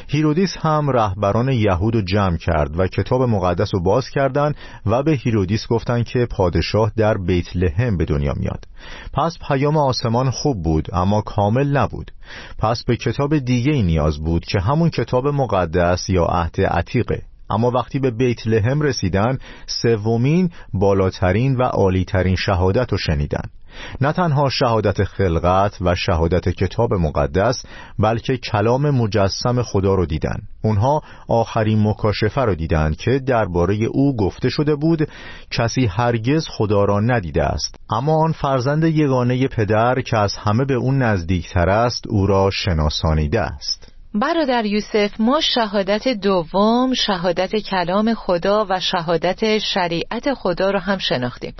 هیرودیس 0.08 0.56
هم 0.60 0.90
رهبران 0.90 1.48
یهود 1.48 1.94
رو 1.94 2.02
جمع 2.02 2.36
کرد 2.36 2.78
و 2.78 2.86
کتاب 2.86 3.22
مقدس 3.22 3.74
رو 3.74 3.82
باز 3.82 4.10
کردن 4.10 4.52
و 4.86 5.02
به 5.02 5.12
هیرودیس 5.12 5.66
گفتن 5.68 6.02
که 6.02 6.26
پادشاه 6.30 6.92
در 6.96 7.14
بیت 7.18 7.56
لحم 7.56 7.96
به 7.96 8.04
دنیا 8.04 8.34
میاد. 8.36 8.64
پس 9.12 9.38
پیام 9.48 9.76
آسمان 9.76 10.30
خوب 10.30 10.62
بود 10.62 10.88
اما 10.92 11.20
کامل 11.20 11.76
نبود. 11.76 12.10
پس 12.58 12.84
به 12.84 12.96
کتاب 12.96 13.38
دیگه 13.38 13.72
ای 13.72 13.82
نیاز 13.82 14.18
بود 14.18 14.44
که 14.44 14.60
همون 14.60 14.90
کتاب 14.90 15.28
مقدس 15.28 16.10
یا 16.10 16.24
عهد 16.24 16.60
عتیقه. 16.60 17.22
اما 17.50 17.70
وقتی 17.70 17.98
به 17.98 18.10
بیت 18.10 18.46
لحم 18.46 18.80
رسیدن 18.80 19.38
سومین 19.66 20.50
بالاترین 20.74 21.56
و 21.56 21.62
عالیترین 21.62 22.36
شهادت 22.36 22.92
رو 22.92 22.98
شنیدن. 22.98 23.50
نه 24.00 24.12
تنها 24.12 24.48
شهادت 24.48 25.04
خلقت 25.04 25.78
و 25.80 25.94
شهادت 25.94 26.48
کتاب 26.48 26.94
مقدس 26.94 27.62
بلکه 27.98 28.36
کلام 28.36 28.90
مجسم 28.90 29.62
خدا 29.62 29.94
رو 29.94 30.06
دیدن. 30.06 30.36
اونها 30.62 31.02
آخرین 31.28 31.88
مکاشفه 31.88 32.40
رو 32.40 32.54
دیدند 32.54 32.96
که 32.96 33.18
درباره 33.18 33.74
او 33.74 34.16
گفته 34.16 34.48
شده 34.48 34.74
بود 34.74 35.08
کسی 35.50 35.86
هرگز 35.86 36.46
خدا 36.48 36.84
را 36.84 37.00
ندیده 37.00 37.44
است. 37.44 37.74
اما 37.90 38.24
آن 38.24 38.32
فرزند 38.32 38.84
یگانه 38.84 39.48
پدر 39.48 40.00
که 40.00 40.18
از 40.18 40.36
همه 40.36 40.64
به 40.64 40.74
اون 40.74 41.02
نزدیکتر 41.02 41.68
است 41.68 42.06
او 42.08 42.26
را 42.26 42.50
شناسانیده 42.50 43.40
است. 43.40 43.95
برادر 44.20 44.66
یوسف 44.66 45.20
ما 45.20 45.40
شهادت 45.40 46.08
دوم 46.08 46.94
شهادت 46.94 47.56
کلام 47.56 48.14
خدا 48.14 48.66
و 48.70 48.80
شهادت 48.80 49.58
شریعت 49.58 50.34
خدا 50.34 50.70
رو 50.70 50.78
هم 50.78 50.98
شناختیم. 50.98 51.54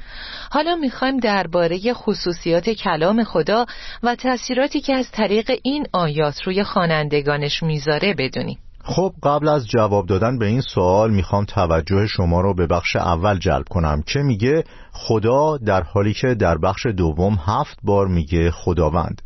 حالا 0.50 0.76
می‌خوایم 0.76 1.16
درباره 1.16 1.92
خصوصیات 1.92 2.70
کلام 2.70 3.24
خدا 3.24 3.66
و 4.02 4.14
تأثیراتی 4.14 4.80
که 4.80 4.94
از 4.94 5.10
طریق 5.10 5.50
این 5.62 5.86
آیات 5.92 6.42
روی 6.42 6.64
خوانندگانش 6.64 7.62
می‌ذاره 7.62 8.14
بدونیم. 8.18 8.58
خب 8.84 9.12
قبل 9.22 9.48
از 9.48 9.68
جواب 9.68 10.06
دادن 10.06 10.38
به 10.38 10.46
این 10.46 10.60
سوال 10.60 11.10
می‌خوام 11.10 11.44
توجه 11.44 12.06
شما 12.06 12.40
رو 12.40 12.54
به 12.54 12.66
بخش 12.66 12.96
اول 12.96 13.38
جلب 13.38 13.64
کنم 13.70 14.02
که 14.02 14.18
میگه 14.18 14.64
خدا 14.92 15.56
در 15.56 15.82
حالی 15.82 16.14
که 16.14 16.34
در 16.34 16.58
بخش 16.58 16.86
دوم 16.86 17.38
هفت 17.46 17.78
بار 17.82 18.06
میگه 18.06 18.50
خداوند. 18.50 19.22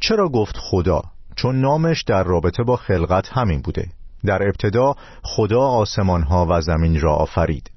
چرا 0.00 0.28
گفت 0.28 0.56
خدا؟ 0.70 1.02
چون 1.36 1.60
نامش 1.60 2.02
در 2.02 2.22
رابطه 2.22 2.62
با 2.62 2.76
خلقت 2.76 3.28
همین 3.32 3.60
بوده. 3.60 3.88
در 4.24 4.42
ابتدا 4.42 4.94
خدا 5.22 5.60
آسمان 5.60 6.22
ها 6.22 6.46
و 6.50 6.60
زمین 6.60 7.00
را 7.00 7.14
آفرید. 7.14 7.70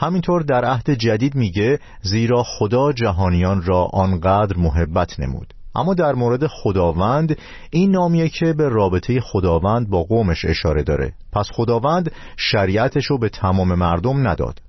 همینطور 0.00 0.42
در 0.42 0.64
عهد 0.64 0.90
جدید 0.90 1.34
میگه 1.34 1.78
زیرا 2.02 2.42
خدا 2.42 2.92
جهانیان 2.92 3.62
را 3.62 3.84
آنقدر 3.92 4.56
محبت 4.56 5.20
نمود. 5.20 5.54
اما 5.74 5.94
در 5.94 6.12
مورد 6.12 6.46
خداوند 6.46 7.38
این 7.70 7.90
نامیه 7.90 8.28
که 8.28 8.52
به 8.52 8.68
رابطه 8.68 9.20
خداوند 9.20 9.90
با 9.90 10.02
قومش 10.02 10.44
اشاره 10.44 10.82
داره. 10.82 11.12
پس 11.32 11.48
خداوند 11.52 12.12
شریعتش 12.36 13.06
رو 13.06 13.18
به 13.18 13.28
تمام 13.28 13.74
مردم 13.74 14.28
نداد. 14.28 14.60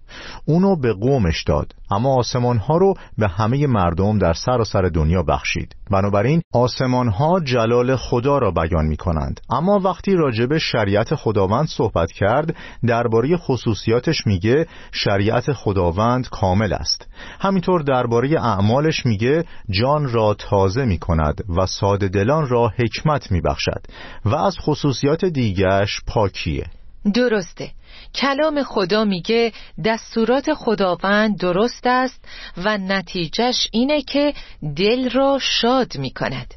اونو 0.46 0.76
به 0.76 0.94
قومش 0.94 1.44
داد. 1.44 1.76
اما 1.92 2.16
آسمان 2.16 2.58
ها 2.58 2.78
رو 2.78 2.94
به 3.18 3.28
همه 3.28 3.68
مردم 3.68 4.18
در 4.18 4.34
سراسر 4.34 4.76
سر 4.76 4.90
دنیا 4.90 5.24
بخشید. 5.24 5.76
بنابراین 5.92 6.42
آسمان 6.54 7.08
ها 7.08 7.40
جلال 7.40 7.96
خدا 7.96 8.38
را 8.38 8.52
بیان 8.52 8.86
می 8.86 8.98
کنند 8.98 9.42
اما 9.50 9.80
وقتی 9.80 10.16
راجب 10.16 10.58
شریعت 10.58 11.16
خداوند 11.16 11.68
صحبت 11.68 12.12
کرد 12.12 12.56
درباره 12.88 13.38
خصوصیاتش 13.38 14.28
میگه 14.28 14.68
شریعت 14.92 15.54
خداوند 15.54 16.30
کامل 16.30 16.74
است. 16.74 17.08
همینطور 17.40 17.82
درباره 17.82 18.42
اعمالش 18.42 19.06
میگه 19.06 19.46
جان 19.70 20.10
را 20.10 20.34
تازه 20.34 20.86
می 20.86 20.98
کند 20.98 21.44
و 21.58 21.66
ساده 21.66 22.08
دلان 22.08 22.48
را 22.48 22.68
حکمت 22.68 23.32
می 23.32 23.42
بخشد 23.42 23.82
و 24.26 24.36
از 24.36 24.58
خصوصیات 24.60 25.26
دیگرش 25.26 26.02
پاکیه. 26.08 26.66
درسته. 27.14 27.72
کلام 28.16 28.64
خدا 28.64 29.04
میگه 29.04 29.54
دستورات 29.86 30.54
خداوند 30.54 31.38
درست 31.38 31.88
است 31.88 32.26
و 32.58 32.78
نتیجهش 32.78 33.68
اینه 33.72 34.02
که 34.02 34.34
دل 34.76 35.10
را 35.10 35.40
شاد 35.42 35.98
می‌کند. 35.98 36.54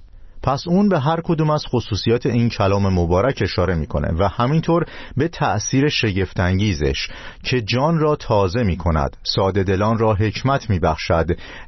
پس 0.49 0.69
اون 0.69 0.89
به 0.89 1.01
هر 1.01 1.21
کدوم 1.21 1.51
از 1.51 1.65
خصوصیات 1.67 2.27
این 2.27 2.49
کلام 2.49 2.95
مبارک 2.95 3.39
اشاره 3.43 3.75
می‌کنه 3.75 4.09
و 4.19 4.29
همینطور 4.29 4.85
به 5.17 5.29
تأثیر 5.29 5.89
شگفتانگیزش 5.89 7.09
که 7.43 7.61
جان 7.61 7.99
را 7.99 8.17
تازه 8.17 8.63
می‌کند 8.63 9.17
ساده 9.23 9.63
دلان 9.63 9.99
را 9.99 10.15
حکمت 10.15 10.71
میبخشد 10.71 11.27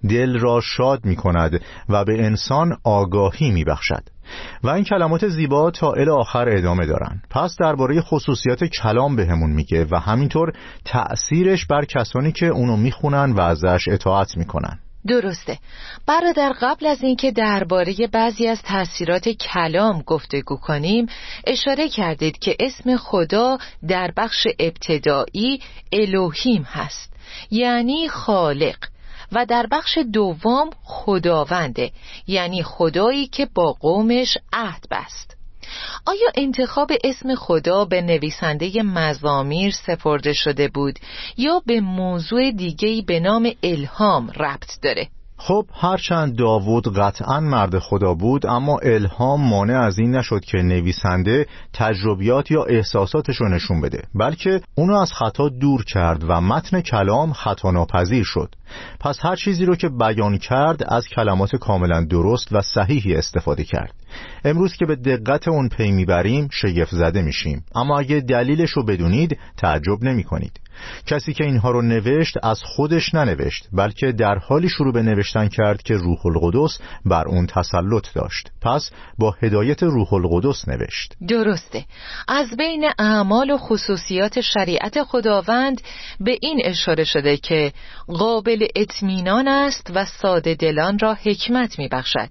دل 0.08 0.38
را 0.38 0.60
شاد 0.60 1.04
می‌کند 1.04 1.60
و 1.88 2.04
به 2.04 2.24
انسان 2.24 2.76
آگاهی 2.84 3.50
میبخشد. 3.50 4.02
و 4.64 4.68
این 4.68 4.84
کلمات 4.84 5.28
زیبا 5.28 5.70
تا 5.70 5.92
ال 5.92 6.08
آخر 6.08 6.48
ادامه 6.48 6.86
دارن. 6.86 7.22
پس 7.30 7.56
درباره 7.60 8.00
خصوصیات 8.00 8.64
کلام 8.64 9.16
بهمون 9.16 9.50
میگه 9.50 9.86
و 9.90 9.96
همینطور 9.96 10.52
تأثیرش 10.84 11.66
بر 11.66 11.84
کسانی 11.84 12.32
که 12.32 12.46
اونو 12.46 12.76
می‌خونن 12.76 13.32
و 13.32 13.40
ازش 13.40 13.88
اطاعت 13.88 14.36
می‌کنن. 14.36 14.78
درسته. 15.06 15.58
برادر 16.06 16.52
قبل 16.60 16.86
از 16.86 17.02
اینکه 17.02 17.30
درباره 17.30 17.94
بعضی 18.12 18.46
از 18.46 18.62
تاثیرات 18.62 19.28
کلام 19.28 20.02
گفتگو 20.02 20.56
کنیم 20.56 21.06
اشاره 21.46 21.88
کردید 21.88 22.38
که 22.38 22.56
اسم 22.60 22.96
خدا 22.96 23.58
در 23.88 24.12
بخش 24.16 24.46
ابتدایی 24.58 25.60
الوهیم 25.92 26.62
هست 26.62 27.12
یعنی 27.50 28.08
خالق 28.08 28.76
و 29.32 29.46
در 29.46 29.66
بخش 29.70 29.98
دوم 30.12 30.70
خداونده 30.82 31.92
یعنی 32.26 32.62
خدایی 32.62 33.26
که 33.26 33.48
با 33.54 33.72
قومش 33.72 34.38
عهد 34.52 34.84
بست. 34.90 35.39
آیا 36.06 36.28
انتخاب 36.34 36.92
اسم 37.04 37.34
خدا 37.34 37.84
به 37.84 38.02
نویسنده 38.02 38.82
مزامیر 38.82 39.70
سپرده 39.70 40.32
شده 40.32 40.68
بود 40.68 40.98
یا 41.36 41.62
به 41.66 41.80
موضوع 41.80 42.50
دیگهی 42.50 43.02
به 43.02 43.20
نام 43.20 43.52
الهام 43.62 44.30
ربط 44.30 44.80
داره؟ 44.82 45.08
خب 45.42 45.66
هرچند 45.74 46.36
داوود 46.36 46.98
قطعا 46.98 47.40
مرد 47.40 47.78
خدا 47.78 48.14
بود 48.14 48.46
اما 48.46 48.78
الهام 48.78 49.48
مانع 49.48 49.80
از 49.80 49.98
این 49.98 50.16
نشد 50.16 50.40
که 50.44 50.58
نویسنده 50.58 51.46
تجربیات 51.72 52.50
یا 52.50 52.64
احساساتش 52.64 53.36
رو 53.36 53.48
نشون 53.48 53.80
بده 53.80 54.02
بلکه 54.14 54.60
اونو 54.74 54.96
از 54.96 55.12
خطا 55.12 55.48
دور 55.48 55.84
کرد 55.84 56.24
و 56.28 56.40
متن 56.40 56.80
کلام 56.80 57.32
خطا 57.32 57.70
ناپذیر 57.70 58.24
شد. 58.24 58.54
پس 59.00 59.18
هر 59.22 59.36
چیزی 59.36 59.64
رو 59.64 59.76
که 59.76 59.88
بیان 59.88 60.38
کرد 60.38 60.82
از 60.88 61.08
کلمات 61.08 61.56
کاملا 61.56 62.04
درست 62.04 62.52
و 62.52 62.60
صحیحی 62.60 63.14
استفاده 63.14 63.64
کرد. 63.64 63.94
امروز 64.44 64.72
که 64.74 64.86
به 64.86 64.96
دقت 64.96 65.48
اون 65.48 65.68
پی 65.68 65.90
می‌بریم 65.90 66.48
شگفت 66.52 66.94
زده 66.94 67.22
میشیم. 67.22 67.64
اما 67.74 67.98
اگه 67.98 68.20
دلیلش 68.20 68.70
رو 68.70 68.84
بدونید 68.84 69.38
تعجب 69.56 70.02
نمی 70.04 70.24
کنید 70.24 70.60
کسی 71.06 71.34
که 71.34 71.44
اینها 71.44 71.70
رو 71.70 71.82
نوشت 71.82 72.36
از 72.42 72.62
خودش 72.62 73.14
ننوشت 73.14 73.68
بلکه 73.72 74.12
در 74.12 74.38
حالی 74.38 74.68
شروع 74.68 74.92
به 74.92 75.02
نوشتن 75.02 75.48
کرد 75.48 75.82
که 75.82 75.94
روح 75.94 76.26
القدس 76.26 76.78
بر 77.04 77.28
اون 77.28 77.46
تسلط 77.46 78.14
داشت. 78.14 78.48
پس 78.62 78.90
با 79.18 79.34
هدایت 79.42 79.82
روح 79.82 80.14
القدس 80.14 80.68
نوشت. 80.68 81.14
درسته. 81.28 81.84
از 82.28 82.56
بین 82.56 82.90
اعمال 82.98 83.50
و 83.50 83.58
خصوصیات 83.58 84.40
شریعت 84.40 85.02
خداوند 85.02 85.80
به 86.20 86.38
این 86.40 86.62
اشاره 86.64 87.04
شده 87.04 87.36
که 87.36 87.72
قابل 88.08 88.66
اطمینان 88.76 89.48
است 89.48 89.90
و 89.94 90.04
ساده 90.04 90.54
دلان 90.54 90.98
را 90.98 91.14
حکمت 91.14 91.78
می 91.78 91.88
بخشد 91.88 92.28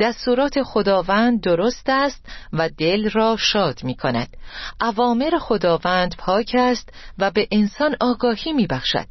دستورات 0.00 0.62
خداوند 0.62 1.40
درست 1.40 1.88
است 1.88 2.26
و 2.52 2.68
دل 2.68 3.10
را 3.10 3.36
شاد 3.36 3.84
می 3.84 3.94
کند 3.94 4.28
اوامر 4.80 5.38
خداوند 5.40 6.14
پاک 6.18 6.56
است 6.58 6.92
و 7.18 7.30
به 7.30 7.48
انسان 7.50 7.79
آگاهی 8.00 8.52
می 8.52 8.66
بخشد 8.66 9.06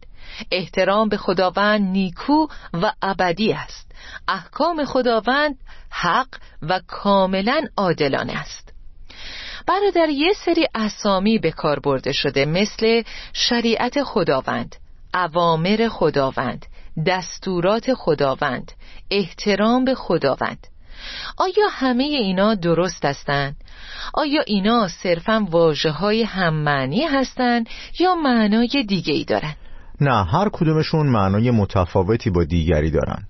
احترام 0.51 1.09
به 1.09 1.17
خداوند 1.17 1.81
نیکو 1.81 2.47
و 2.73 2.91
ابدی 3.01 3.53
است. 3.53 3.91
احکام 4.27 4.85
خداوند 4.85 5.55
حق 5.89 6.27
و 6.61 6.81
کاملا 6.87 7.67
عادلانه 7.77 8.33
است. 8.33 8.73
برادر 9.67 10.09
یه 10.09 10.33
سری 10.33 10.67
اسامی 10.75 11.39
به 11.39 11.51
کار 11.51 11.79
برده 11.79 12.11
شده 12.11 12.45
مثل 12.45 13.03
شریعت 13.33 14.03
خداوند 14.03 14.75
اوامر 15.13 15.87
خداوند 15.91 16.65
دستورات 17.07 17.93
خداوند 17.93 18.71
احترام 19.11 19.85
به 19.85 19.95
خداوند. 19.95 20.67
آیا 21.37 21.67
همه 21.71 22.03
اینا 22.03 22.55
درست 22.55 23.05
هستند؟ 23.05 23.55
آیا 24.13 24.41
اینا 24.47 24.87
صرفا 24.87 25.47
واجه 25.49 25.91
های 25.91 26.27
معنی 26.51 27.03
هستند 27.03 27.69
یا 27.99 28.15
معنای 28.15 28.85
دیگه 28.87 29.13
ای 29.13 29.23
دارن؟ 29.23 29.55
نه 30.01 30.25
هر 30.25 30.49
کدومشون 30.49 31.07
معنای 31.07 31.51
متفاوتی 31.51 32.29
با 32.29 32.43
دیگری 32.43 32.91
دارن. 32.91 33.27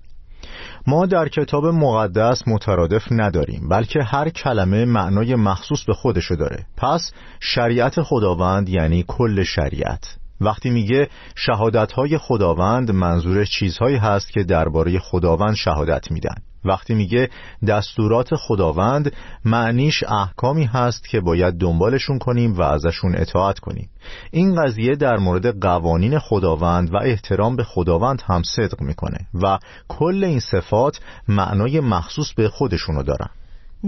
ما 0.86 1.06
در 1.06 1.28
کتاب 1.28 1.66
مقدس 1.66 2.48
مترادف 2.48 3.02
نداریم 3.10 3.68
بلکه 3.68 4.02
هر 4.02 4.28
کلمه 4.28 4.84
معنای 4.84 5.34
مخصوص 5.34 5.84
به 5.84 5.94
خودشو 5.94 6.34
داره. 6.34 6.66
پس 6.76 7.12
شریعت 7.40 8.02
خداوند 8.02 8.68
یعنی 8.68 9.04
کل 9.08 9.42
شریعت. 9.42 10.16
وقتی 10.40 10.70
میگه 10.70 11.08
شهادت 11.34 11.92
های 11.92 12.18
خداوند 12.18 12.90
منظورش 12.90 13.50
چیزهایی 13.50 13.96
هست 13.96 14.32
که 14.32 14.44
درباره 14.44 14.98
خداوند 14.98 15.54
شهادت 15.54 16.10
میدن. 16.10 16.34
وقتی 16.64 16.94
میگه 16.94 17.30
دستورات 17.68 18.34
خداوند 18.34 19.12
معنیش 19.44 20.02
احکامی 20.02 20.64
هست 20.64 21.08
که 21.08 21.20
باید 21.20 21.54
دنبالشون 21.54 22.18
کنیم 22.18 22.52
و 22.52 22.62
ازشون 22.62 23.16
اطاعت 23.16 23.58
کنیم. 23.58 23.90
این 24.30 24.64
قضیه 24.64 24.96
در 24.96 25.16
مورد 25.16 25.60
قوانین 25.60 26.18
خداوند 26.18 26.94
و 26.94 26.96
احترام 26.96 27.56
به 27.56 27.64
خداوند 27.64 28.22
هم 28.26 28.42
صدق 28.42 28.80
می‌کنه 28.80 29.18
و 29.42 29.58
کل 29.88 30.24
این 30.24 30.40
صفات 30.40 31.00
معنای 31.28 31.80
مخصوص 31.80 32.32
به 32.32 32.48
خودشونو 32.48 33.02
دارن. 33.02 33.28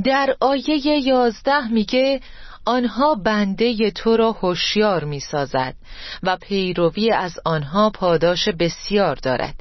در 0.04 0.36
آیه 0.40 1.06
یازده 1.06 1.68
میگه 1.68 2.20
آنها 2.64 3.14
بنده 3.14 3.90
تو 3.90 4.16
را 4.16 4.32
هوشیار 4.32 5.04
می‌سازد 5.04 5.74
و 6.22 6.36
پیروی 6.36 7.10
از 7.12 7.38
آنها 7.44 7.90
پاداش 7.90 8.48
بسیار 8.48 9.14
دارد. 9.14 9.54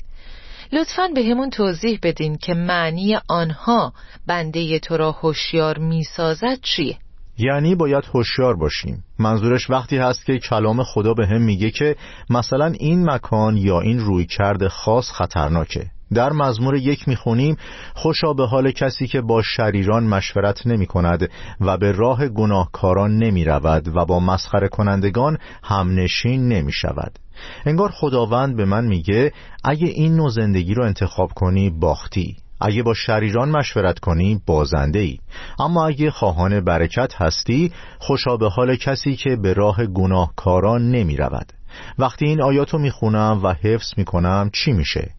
لطفا 0.74 1.08
به 1.16 1.24
همون 1.24 1.50
توضیح 1.50 2.00
بدین 2.04 2.38
که 2.38 2.54
معنی 2.54 3.18
آنها 3.30 3.94
بنده 4.28 4.80
تو 4.80 4.98
را 4.98 5.12
هوشیار 5.12 5.78
می‌سازد 5.78 6.58
چیه؟ 6.62 6.98
یعنی 7.38 7.76
باید 7.76 8.04
هوشیار 8.14 8.56
باشیم. 8.56 9.04
منظورش 9.20 9.70
وقتی 9.70 9.98
هست 9.98 10.26
که 10.26 10.40
کلام 10.40 10.84
خدا 10.84 11.14
به 11.14 11.28
هم 11.28 11.42
میگه 11.42 11.72
که 11.72 11.96
مثلا 12.30 12.66
این 12.66 13.10
مکان 13.10 13.58
یا 13.58 13.82
این 13.82 14.00
روی 14.00 14.26
کرد 14.26 14.68
خاص 14.68 15.12
خطرناکه. 15.12 15.86
در 16.14 16.32
مزمور 16.32 16.76
یک 16.76 17.08
می‌خونیم 17.08 17.58
خوشا 17.96 18.34
به 18.34 18.48
حال 18.48 18.72
کسی 18.72 19.08
که 19.08 19.22
با 19.22 19.42
شریران 19.42 20.04
مشورت 20.04 20.68
نمی 20.68 20.86
کند 20.86 21.30
و 21.62 21.78
به 21.78 21.92
راه 21.92 22.28
گناهکاران 22.28 23.18
نمی 23.18 23.46
رود 23.46 23.96
و 23.96 24.06
با 24.06 24.20
مسخره 24.20 24.68
کنندگان 24.68 25.38
همنشین 25.64 26.48
نمی 26.48 26.72
شود 26.72 27.20
انگار 27.66 27.92
خداوند 27.92 28.56
به 28.58 28.66
من 28.66 28.86
میگه 28.86 29.34
اگه 29.64 29.88
این 29.88 30.16
نوع 30.16 30.30
زندگی 30.30 30.74
رو 30.74 30.84
انتخاب 30.84 31.34
کنی 31.34 31.70
باختی. 31.70 32.36
اگه 32.62 32.84
با 32.84 32.94
شریران 32.94 33.50
مشورت 33.50 34.00
کنی 34.00 34.42
بازنده 34.46 35.00
ای 35.00 35.20
اما 35.60 35.88
اگه 35.88 36.12
خواهان 36.12 36.60
برکت 36.60 37.14
هستی 37.16 37.72
خوشا 38.00 38.38
به 38.38 38.50
حال 38.50 38.76
کسی 38.76 39.16
که 39.16 39.36
به 39.36 39.54
راه 39.54 39.86
گناهکاران 39.86 40.92
نمی 40.92 41.18
رود 41.18 41.54
وقتی 42.00 42.26
این 42.26 42.42
آیاتو 42.42 42.78
می‌خونم 42.78 43.40
و 43.44 43.54
حفظ 43.54 43.94
می‌کنم 43.98 44.50
چی 44.54 44.72
میشه؟ 44.72 45.12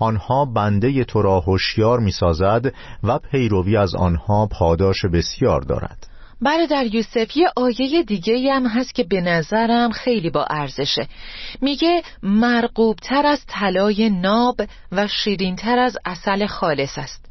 آنها 0.00 0.44
بنده 0.44 1.04
تو 1.04 1.22
را 1.22 1.40
هوشیار 1.40 2.00
می‌سازد 2.00 2.74
و 3.02 3.18
پیروی 3.18 3.76
از 3.76 3.94
آنها 3.94 4.46
پاداش 4.46 5.04
بسیار 5.04 5.60
دارد. 5.60 6.09
برادر 6.42 6.86
یوسف 6.94 7.36
یه 7.36 7.48
آیه 7.56 8.02
دیگه 8.02 8.52
هم 8.52 8.66
هست 8.66 8.94
که 8.94 9.04
به 9.04 9.20
نظرم 9.20 9.90
خیلی 9.90 10.30
با 10.30 10.44
ارزشه. 10.50 11.08
میگه 11.60 12.02
مرقوبتر 12.22 13.26
از 13.26 13.40
طلای 13.46 14.10
ناب 14.10 14.56
و 14.92 15.06
شیرینتر 15.06 15.78
از 15.78 15.96
اصل 16.04 16.46
خالص 16.46 16.98
است. 16.98 17.26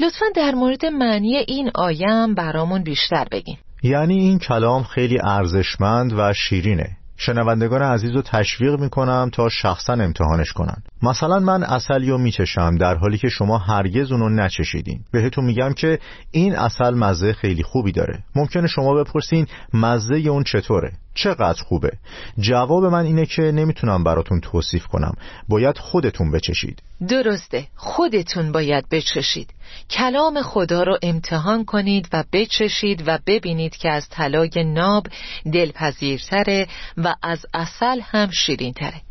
لطفا 0.00 0.26
در 0.36 0.54
مورد 0.54 0.86
معنی 0.86 1.36
این 1.36 1.70
آیه 1.74 2.08
هم 2.08 2.34
برامون 2.34 2.82
بیشتر 2.82 3.26
بگین. 3.32 3.56
یعنی 3.82 4.14
این 4.14 4.38
کلام 4.38 4.82
خیلی 4.82 5.18
ارزشمند 5.24 6.12
و 6.12 6.32
شیرینه. 6.32 6.96
شنوندگان 7.16 7.82
عزیز 7.82 8.10
رو 8.10 8.22
تشویق 8.22 8.80
می‌کنم 8.80 9.30
تا 9.32 9.48
شخصا 9.48 9.92
امتحانش 9.92 10.52
کنن. 10.52 10.82
مثلا 11.02 11.38
من 11.38 11.62
اصلی 11.62 12.10
رو 12.10 12.18
میچشم 12.18 12.76
در 12.76 12.94
حالی 12.94 13.18
که 13.18 13.28
شما 13.28 13.58
هرگز 13.58 14.12
اونو 14.12 14.28
نچشیدین. 14.28 15.00
بهتون 15.12 15.44
میگم 15.44 15.72
که 15.72 15.98
این 16.30 16.56
اصل 16.56 16.94
مزه 16.94 17.32
خیلی 17.32 17.62
خوبی 17.62 17.92
داره. 17.92 18.24
ممکنه 18.36 18.66
شما 18.66 18.94
بپرسین 18.94 19.46
مزه 19.74 20.14
اون 20.14 20.44
چطوره؟ 20.44 20.92
چقدر 21.14 21.62
خوبه؟ 21.62 21.90
جواب 22.38 22.84
من 22.84 23.04
اینه 23.04 23.26
که 23.26 23.42
نمی‌تونم 23.42 24.04
براتون 24.04 24.40
توصیف 24.40 24.86
کنم. 24.86 25.14
باید 25.48 25.78
خودتون 25.78 26.30
بچشید. 26.30 26.82
درسته. 27.08 27.66
خودتون 27.74 28.52
باید 28.52 28.88
بچشید. 28.90 29.54
کلام 29.90 30.42
خدا 30.42 30.82
رو 30.82 30.98
امتحان 31.02 31.64
کنید 31.64 32.08
و 32.12 32.24
بچشید 32.32 33.02
و 33.06 33.18
ببینید 33.26 33.76
که 33.76 33.90
از 33.90 34.08
طلای 34.08 34.64
ناب 34.64 35.06
دلپذیرتره 35.52 36.66
و 36.96 37.14
از 37.22 37.46
اصل 37.54 38.00
هم 38.02 38.30
شیرینتره. 38.30 39.07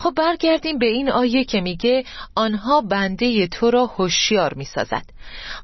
خب 0.00 0.12
برگردیم 0.16 0.78
به 0.78 0.86
این 0.86 1.10
آیه 1.10 1.44
که 1.44 1.60
میگه 1.60 2.04
آنها 2.34 2.80
بنده 2.80 3.46
تو 3.46 3.70
را 3.70 3.86
هوشیار 3.86 4.54
می‌سازد. 4.54 5.02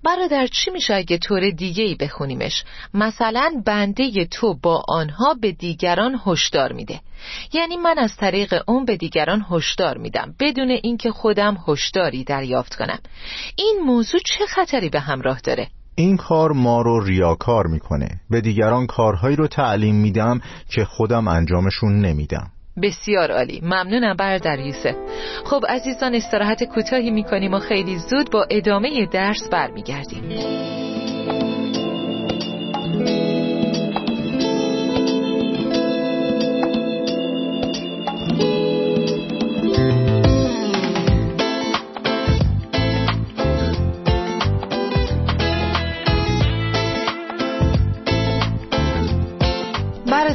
برادر 0.04 0.46
چی 0.46 0.70
میشه 0.70 0.94
اگه 0.94 1.18
طور 1.18 1.50
دیگه 1.50 1.84
ای 1.84 1.94
بخونیمش؟ 1.94 2.64
مثلا 2.94 3.62
بنده 3.66 4.24
تو 4.24 4.54
با 4.62 4.82
آنها 4.88 5.34
به 5.34 5.52
دیگران 5.52 6.20
هشدار 6.26 6.72
میده. 6.72 7.00
یعنی 7.52 7.76
من 7.76 7.98
از 7.98 8.16
طریق 8.16 8.62
اون 8.66 8.84
به 8.84 8.96
دیگران 8.96 9.46
هشدار 9.50 9.98
میدم 9.98 10.34
بدون 10.40 10.70
اینکه 10.70 11.10
خودم 11.10 11.56
هشداری 11.68 12.24
دریافت 12.24 12.74
کنم. 12.74 12.98
این 13.56 13.80
موضوع 13.86 14.20
چه 14.24 14.46
خطری 14.46 14.88
به 14.88 15.00
همراه 15.00 15.40
داره؟ 15.40 15.68
این 15.96 16.16
کار 16.16 16.52
ما 16.52 16.82
رو 16.82 17.04
ریاکار 17.04 17.66
می‌کنه. 17.66 18.08
به 18.30 18.40
دیگران 18.40 18.86
کارهایی 18.86 19.36
رو 19.36 19.46
تعلیم 19.46 19.94
میدم 19.94 20.40
که 20.70 20.84
خودم 20.84 21.28
انجامشون 21.28 22.00
نمیدم. 22.00 22.50
بسیار 22.82 23.32
عالی. 23.32 23.60
ممنونم 23.62 24.16
برادر 24.16 24.58
یوسف 24.58 24.94
خب 25.44 25.64
عزیزان 25.68 26.14
استراحت 26.14 26.64
کوتاهی 26.64 27.10
می‌کنیم 27.10 27.54
و 27.54 27.58
خیلی 27.58 27.98
زود 27.98 28.30
با 28.30 28.46
ادامه 28.50 29.06
درس 29.12 29.48
برمیگردیم. 29.48 30.24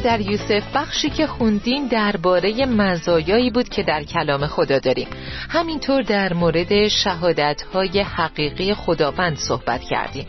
در 0.00 0.20
یوسف 0.20 0.76
بخشی 0.76 1.10
که 1.10 1.26
خوندیم 1.26 1.88
درباره 1.88 2.66
مزایایی 2.66 3.50
بود 3.50 3.68
که 3.68 3.82
در 3.82 4.02
کلام 4.02 4.46
خدا 4.46 4.78
داریم. 4.78 5.08
همینطور 5.48 6.02
در 6.02 6.32
مورد 6.32 6.88
شهادت 6.88 7.62
های 7.74 8.00
حقیقی 8.00 8.74
خداوند 8.74 9.36
صحبت 9.36 9.80
کردیم. 9.82 10.26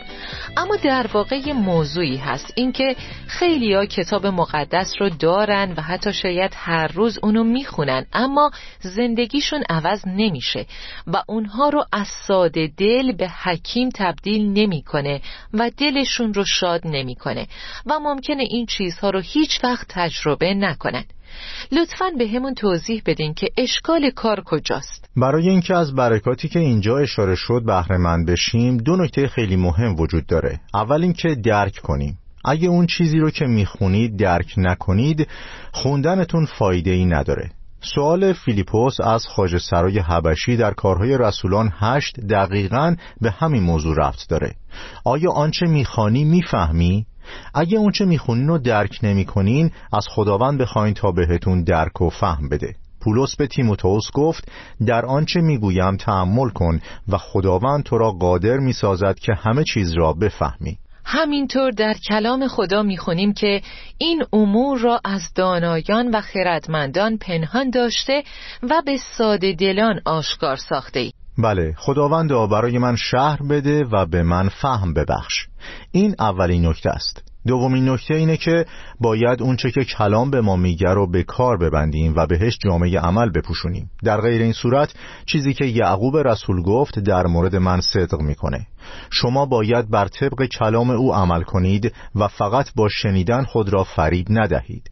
اما 0.57 0.75
در 0.75 1.07
واقع 1.13 1.51
موضوعی 1.51 2.17
هست 2.17 2.53
اینکه 2.55 2.95
خیلی 3.27 3.73
ها 3.73 3.85
کتاب 3.85 4.27
مقدس 4.27 4.93
رو 4.99 5.09
دارن 5.09 5.73
و 5.77 5.81
حتی 5.81 6.13
شاید 6.13 6.51
هر 6.55 6.87
روز 6.87 7.19
اونو 7.23 7.43
می‌خونن 7.43 8.05
اما 8.13 8.51
زندگیشون 8.79 9.63
عوض 9.69 10.07
نمیشه 10.07 10.65
و 11.07 11.23
اونها 11.27 11.69
رو 11.69 11.85
از 11.91 12.07
ساده 12.27 12.71
دل 12.77 13.11
به 13.11 13.29
حکیم 13.43 13.89
تبدیل 13.95 14.49
نمی‌کنه 14.49 15.21
و 15.53 15.71
دلشون 15.77 16.33
رو 16.33 16.45
شاد 16.45 16.81
نمی‌کنه. 16.85 17.47
و 17.85 17.99
ممکنه 17.99 18.43
این 18.49 18.65
چیزها 18.65 19.09
رو 19.09 19.19
هیچ 19.19 19.60
وقت 19.63 19.85
تجربه 19.89 20.53
نکنن. 20.53 21.03
لطفا 21.71 22.05
به 22.17 22.27
همون 22.27 22.53
توضیح 22.53 23.01
بدین 23.05 23.33
که 23.33 23.47
اشکال 23.57 24.09
کار 24.09 24.41
کجاست. 24.45 25.09
برای 25.17 25.49
اینکه 25.49 25.75
از 25.75 25.95
برکاتی 25.95 26.47
که 26.47 26.59
اینجا 26.59 26.97
اشاره 26.97 27.35
شد 27.35 27.63
بهره 27.65 27.97
مند 27.97 28.27
بشیم 28.27 28.77
دو 28.77 28.95
نکته 28.95 29.27
خیلی 29.27 29.55
مهم 29.55 29.95
وجود 29.99 30.25
داره. 30.25 30.59
اول 30.73 31.01
اینکه 31.01 31.35
درک 31.35 31.79
کنیم. 31.83 32.17
اگه 32.45 32.67
اون 32.67 32.85
چیزی 32.85 33.19
رو 33.19 33.29
که 33.29 33.45
می‌خونید 33.45 34.19
درک 34.19 34.53
نکنید 34.57 35.27
خوندنتون 35.71 36.45
فایده 36.45 36.91
ای 36.91 37.05
نداره. 37.05 37.51
سوال 37.95 38.33
فیلیپوس 38.33 39.01
از 39.01 39.27
خاج 39.27 39.57
سرای 39.57 39.99
حبشی 39.99 40.57
در 40.57 40.73
کارهای 40.73 41.17
رسولان 41.17 41.71
هشت 41.79 42.19
دقیقا 42.19 42.95
به 43.21 43.31
همین 43.31 43.63
موضوع 43.63 43.95
رفت 43.97 44.29
داره. 44.29 44.55
آیا 45.05 45.31
آنچه 45.31 45.65
می‌خوانی 45.65 46.23
می‌فهمی؟ 46.23 47.05
اگه 47.53 47.77
اونچه 47.77 48.05
می‌خونین 48.05 48.49
و 48.49 48.57
درک 48.57 48.99
نمی‌کنین 49.03 49.71
از 49.93 50.07
خداوند 50.09 50.61
بخواین 50.61 50.93
تا 50.93 51.11
بهتون 51.11 51.63
درک 51.63 52.01
و 52.01 52.09
فهم 52.09 52.49
بده 52.49 52.75
پولس 53.01 53.35
به 53.35 53.47
تیموتوس 53.47 54.03
گفت 54.13 54.51
در 54.87 55.05
آنچه 55.05 55.41
می‌گویم 55.41 55.97
تحمل 55.97 56.49
کن 56.49 56.81
و 57.07 57.17
خداوند 57.17 57.83
تو 57.83 57.97
را 57.97 58.11
قادر 58.11 58.57
می‌سازد 58.57 59.19
که 59.19 59.33
همه 59.33 59.63
چیز 59.63 59.91
را 59.91 60.13
بفهمی 60.13 60.77
همینطور 61.05 61.71
در 61.71 61.93
کلام 62.09 62.47
خدا 62.47 62.83
می‌خونیم 62.83 63.33
که 63.33 63.61
این 63.97 64.23
امور 64.33 64.79
را 64.79 64.99
از 65.05 65.21
دانایان 65.35 66.11
و 66.11 66.21
خردمندان 66.21 67.17
پنهان 67.17 67.69
داشته 67.69 68.23
و 68.63 68.81
به 68.85 68.97
ساده 69.17 69.53
دلان 69.53 70.01
آشکار 70.05 70.55
ساخته. 70.55 71.11
بله 71.37 71.73
خداوندا 71.77 72.47
برای 72.47 72.77
من 72.77 72.95
شهر 72.95 73.43
بده 73.43 73.83
و 73.91 74.05
به 74.05 74.23
من 74.23 74.49
فهم 74.49 74.93
ببخش. 74.93 75.47
این 75.91 76.15
اولین 76.19 76.65
نکته 76.65 76.89
است. 76.89 77.23
دومین 77.47 77.89
نکته 77.89 78.13
اینه 78.13 78.37
که 78.37 78.65
باید 78.99 79.41
اونچه 79.41 79.71
که 79.71 79.83
کلام 79.83 80.31
به 80.31 80.41
ما 80.41 80.55
میگه 80.55 80.89
رو 80.89 81.11
به 81.11 81.23
کار 81.23 81.57
ببندیم 81.57 82.13
و 82.15 82.27
بهش 82.27 82.57
جامعه 82.63 82.99
عمل 82.99 83.31
بپوشونیم. 83.31 83.89
در 84.03 84.21
غیر 84.21 84.41
این 84.41 84.53
صورت 84.53 84.93
چیزی 85.25 85.53
که 85.53 85.65
یعقوب 85.65 86.17
رسول 86.17 86.61
گفت 86.61 86.99
در 86.99 87.27
مورد 87.27 87.55
من 87.55 87.81
صدق 87.81 88.21
می‌کنه. 88.21 88.67
شما 89.09 89.45
باید 89.45 89.89
بر 89.89 90.07
طبق 90.07 90.45
کلام 90.45 90.89
او 90.89 91.15
عمل 91.15 91.41
کنید 91.41 91.93
و 92.15 92.27
فقط 92.27 92.69
با 92.75 92.89
شنیدن 92.89 93.43
خود 93.43 93.73
را 93.73 93.83
فریب 93.83 94.27
ندهید. 94.29 94.89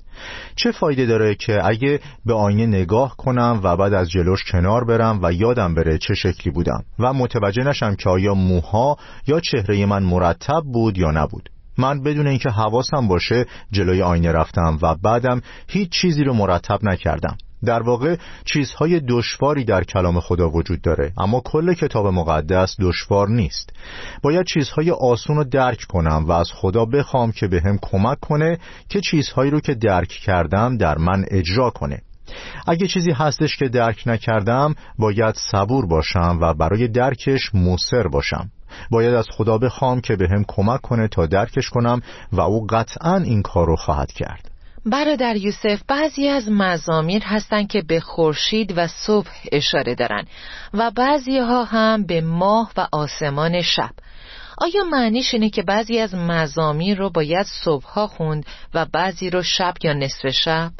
چه 0.55 0.71
فایده 0.71 1.05
داره 1.05 1.35
که 1.35 1.67
اگه 1.67 1.99
به 2.25 2.33
آینه 2.33 2.65
نگاه 2.65 3.15
کنم 3.17 3.59
و 3.63 3.77
بعد 3.77 3.93
از 3.93 4.09
جلوش 4.09 4.43
کنار 4.51 4.85
برم 4.85 5.19
و 5.23 5.33
یادم 5.33 5.75
بره 5.75 5.97
چه 5.97 6.13
شکلی 6.13 6.53
بودم؟ 6.53 6.83
و 6.99 7.13
متوجه 7.13 7.63
نشم 7.63 7.95
که 7.95 8.09
آیا 8.09 8.33
موها 8.33 8.97
یا 9.27 9.39
چهره 9.39 9.85
من 9.85 10.03
مرتب 10.03 10.61
بود 10.73 10.97
یا 10.97 11.11
نبود. 11.11 11.49
من 11.77 12.03
بدون 12.03 12.27
اینکه 12.27 12.49
حواسم 12.49 13.07
باشه 13.07 13.45
جلوی 13.71 14.01
آینه 14.01 14.31
رفتم 14.31 14.77
و 14.81 14.95
بعدم 14.95 15.41
هیچ 15.67 15.89
چیزی 15.89 16.23
رو 16.23 16.33
مرتب 16.33 16.79
نکردم. 16.83 17.37
در 17.65 17.81
واقع 17.81 18.15
چیزهای 18.45 18.99
دشواری 18.99 19.63
در 19.63 19.83
کلام 19.83 20.19
خدا 20.19 20.49
وجود 20.49 20.81
داره. 20.81 21.13
اما 21.17 21.41
کل 21.45 21.73
کتاب 21.73 22.07
مقدس 22.07 22.75
دشوار 22.79 23.29
نیست. 23.29 23.69
باید 24.23 24.45
چیزهای 24.45 24.91
آسون 24.91 25.35
رو 25.35 25.43
درک 25.43 25.83
کنم 25.89 26.25
و 26.27 26.31
از 26.31 26.51
خدا 26.55 26.85
بخوام 26.85 27.31
که 27.31 27.47
به 27.47 27.61
کمک 27.81 28.19
کنه 28.19 28.57
که 28.89 29.01
چیزهایی 29.01 29.51
رو 29.51 29.59
که 29.59 29.73
درک 29.73 30.09
کردم 30.09 30.77
در 30.77 30.97
من 30.97 31.25
اجرا 31.31 31.69
کنه. 31.69 32.01
اگه 32.67 32.87
چیزی 32.87 33.11
هستش 33.11 33.57
که 33.57 33.69
درک 33.69 34.03
نکردم 34.05 34.75
باید 34.99 35.35
صبور 35.51 35.85
باشم 35.85 36.37
و 36.41 36.53
برای 36.53 36.87
درکش 36.87 37.55
موثر 37.55 38.07
باشم. 38.07 38.51
باید 38.91 39.13
از 39.13 39.25
خدا 39.31 39.57
بخوام 39.57 40.01
که 40.01 40.15
به 40.15 40.27
کمک 40.47 40.81
کنه 40.81 41.07
تا 41.07 41.25
درکش 41.25 41.69
کنم 41.69 42.01
و 42.31 42.41
او 42.41 42.67
قطعا 42.67 43.15
این 43.15 43.41
کار 43.41 43.67
رو 43.67 43.75
خواهد 43.75 44.11
کرد. 44.11 44.48
برادر 44.85 45.35
یوسف 45.35 45.81
بعضی 45.87 46.27
از 46.27 46.49
مزامیر 46.51 47.23
هستند 47.23 47.67
که 47.67 47.81
به 47.81 47.99
خورشید 47.99 48.73
و 48.77 48.87
صبح 48.87 49.29
اشاره 49.51 49.95
دارن 49.95 50.25
و 50.73 50.91
بعضی 50.91 51.37
ها 51.37 51.63
هم 51.63 52.05
به 52.05 52.21
ماه 52.21 52.71
و 52.77 52.87
آسمان 52.91 53.61
شب 53.61 53.91
آیا 54.57 54.83
معنیش 54.91 55.33
اینه 55.33 55.49
که 55.49 55.63
بعضی 55.63 55.99
از 55.99 56.15
مزامیر 56.15 56.97
رو 56.97 57.09
باید 57.09 57.45
صبحها 57.63 58.07
خوند 58.07 58.45
و 58.73 58.85
بعضی 58.93 59.29
رو 59.29 59.43
شب 59.43 59.73
یا 59.83 59.93
نصف 59.93 60.29
شب؟ 60.29 60.71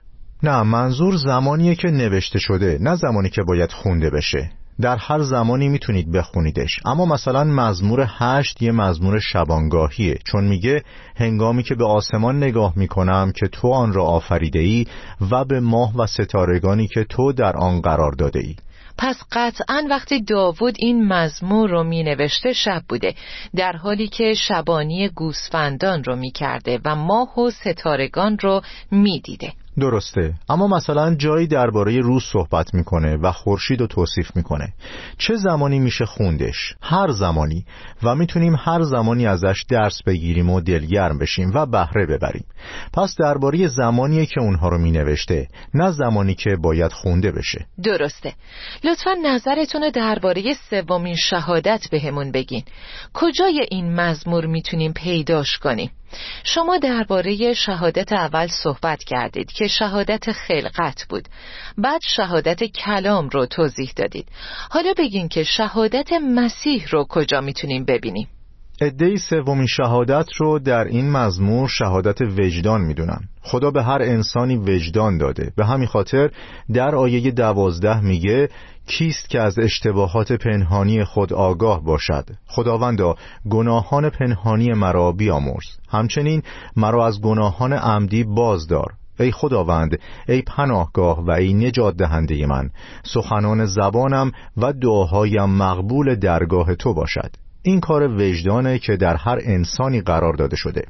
نه 0.44 0.64
منظور 0.64 1.16
زمانیه 1.16 1.76
که 1.76 1.88
نوشته 1.88 2.40
شده 2.40 2.78
نه 2.82 2.96
زمانی 2.96 3.30
که 3.30 3.42
باید 3.48 3.72
خونده 3.72 4.10
بشه 4.10 4.52
در 4.82 4.98
هر 4.98 5.22
زمانی 5.22 5.70
می‌تونید 5.70 6.12
بخونیدش. 6.12 6.80
اما 6.86 7.06
مثلا 7.06 7.44
مزمور 7.44 8.08
هشت 8.10 8.62
یه 8.62 8.72
مزمور 8.72 9.20
شبانگاهیه. 9.20 10.18
چون 10.26 10.44
میگه 10.44 10.84
هنگامی 11.16 11.64
که 11.64 11.76
به 11.76 11.86
آسمان 11.86 12.38
نگاه 12.38 12.74
می‌کنم 12.76 13.32
که 13.36 13.48
تو 13.48 13.68
آن 13.74 13.94
را 13.94 14.06
آفریده 14.06 14.60
ای 14.60 14.86
و 15.32 15.46
به 15.46 15.60
ماه 15.60 15.98
و 15.98 16.08
ستارگانی 16.08 16.88
که 16.88 17.04
تو 17.04 17.34
در 17.34 17.58
آن 17.58 17.82
قرار 17.82 18.12
داده 18.12 18.40
ای 18.40 18.56
پس 18.98 19.24
قطعا 19.32 19.84
وقتی 19.90 20.22
داوود 20.22 20.76
این 20.80 21.08
مزمور 21.08 21.70
رو 21.70 21.84
می 21.84 22.04
نوشته 22.04 22.54
شب 22.54 22.82
بوده. 22.90 23.14
در 23.56 23.72
حالی 23.72 24.08
که 24.08 24.34
شبانی 24.34 25.10
گوسفندان 25.10 26.04
رو 26.04 26.16
می 26.16 26.32
کرده 26.32 26.80
و 26.86 26.96
ماه 26.96 27.40
و 27.40 27.52
ستارگان 27.52 28.38
رو 28.42 28.62
می 28.92 29.20
دیده 29.20 29.54
درسته. 29.80 30.34
اما 30.50 30.68
مثلا 30.68 31.16
جایی 31.16 31.48
درباره 31.48 32.00
روز 32.00 32.24
صحبت 32.24 32.74
می‌کنه 32.74 33.18
و 33.18 33.32
خورشید 33.32 33.82
رو 33.82 33.88
توصیف 33.88 34.36
می‌کنه. 34.36 34.74
چه 35.18 35.36
زمانی 35.36 35.80
میشه 35.80 36.06
خوندش؟ 36.06 36.76
هر 36.82 37.12
زمانی. 37.12 37.66
و 38.04 38.16
می‌تونیم 38.16 38.56
هر 38.56 38.82
زمانی 38.82 39.28
ازش 39.28 39.64
درس 39.70 40.04
بگیریم 40.04 40.50
و 40.50 40.62
دلگرم 40.62 41.18
بشیم 41.18 41.52
و 41.54 41.66
بهره 41.66 42.06
ببریم. 42.06 42.46
پس 42.94 43.16
درباره 43.20 43.68
زمانیه 43.68 44.26
که 44.26 44.42
اونها 44.42 44.70
رو 44.70 44.78
مینوشته 44.78 45.48
نه 45.74 45.92
زمانی 45.92 46.36
که 46.36 46.56
باید 46.56 46.92
خونده 46.92 47.32
بشه. 47.32 47.66
درسته. 47.84 48.34
لطفا 48.84 49.14
نظرتون 49.26 49.84
رو 49.84 49.92
درباره 49.92 50.56
سومین 50.70 51.16
شهادت 51.16 51.86
بهمون 51.92 52.32
بگین. 52.32 52.64
کجای 53.14 53.68
این 53.72 53.96
مزمور 53.96 54.46
می‌تونیم 54.46 54.94
پیداش 54.94 55.58
کنیم؟ 55.58 55.92
شما 56.44 56.78
درباره 56.78 57.54
شهادت 57.54 58.12
اول 58.12 58.48
صحبت 58.48 59.04
کردید 59.04 59.52
که 59.52 59.68
شهادت 59.68 60.32
خلقت 60.32 61.06
بود. 61.10 61.28
بعد 61.78 62.02
شهادت 62.04 62.64
کلام 62.64 63.30
رو 63.30 63.46
توضیح 63.46 63.92
دادید. 63.96 64.28
حالا 64.70 64.94
بگین 64.98 65.28
که 65.28 65.44
شهادت 65.44 66.14
مسیح 66.14 66.88
رو 66.90 67.06
کجا 67.10 67.42
می‌تونیم 67.42 67.86
ببینیم؟ 67.86 68.28
ادهی 68.82 69.18
سومین 69.18 69.68
شهادت 69.68 70.26
رو 70.38 70.60
در 70.60 70.84
این 70.84 71.12
مزمور 71.12 71.68
شهادت 71.68 72.22
وجدان 72.22 72.82
می‌دونن 72.82 73.20
خدا 73.42 73.72
به 73.72 73.84
هر 73.84 74.02
انسانی 74.02 74.58
وجدان 74.58 75.18
داده. 75.18 75.52
به 75.56 75.66
همین 75.66 75.88
خاطر 75.88 76.32
در 76.74 76.96
آیه 76.96 77.32
دوازده 77.32 78.02
میگه 78.02 78.50
کیست 78.88 79.30
که 79.30 79.40
از 79.40 79.60
اشتباهات 79.60 80.32
پنهانی 80.32 81.04
خود 81.04 81.34
آگاه 81.34 81.84
باشد؟ 81.84 82.26
خداوندا 82.48 83.16
گناهان 83.50 84.10
پنهانی 84.10 84.74
مرا 84.74 85.12
بیامرز. 85.12 85.68
همچنین 85.90 86.42
مرا 86.76 87.08
از 87.08 87.22
گناهان 87.22 87.74
عمدی 87.74 88.24
بازدار. 88.24 88.94
ای 89.20 89.32
خداوند 89.32 90.00
ای 90.28 90.42
پناهگاه 90.42 91.26
و 91.26 91.32
ای 91.32 91.54
نجات 91.54 91.98
دهنده 91.98 92.46
من 92.46 92.70
سخنان 93.04 93.66
زبانم 93.66 94.32
و 94.58 94.74
دعاهایم 94.74 95.50
مقبول 95.50 96.16
درگاه 96.16 96.76
تو 96.76 96.94
باشد. 96.94 97.49
این 97.62 97.80
کار 97.80 98.08
وجدانه 98.08 98.80
که 98.80 98.98
در 98.98 99.16
هر 99.16 99.40
انسانی 99.44 100.02
قرار 100.02 100.34
داده 100.34 100.56
شده. 100.56 100.84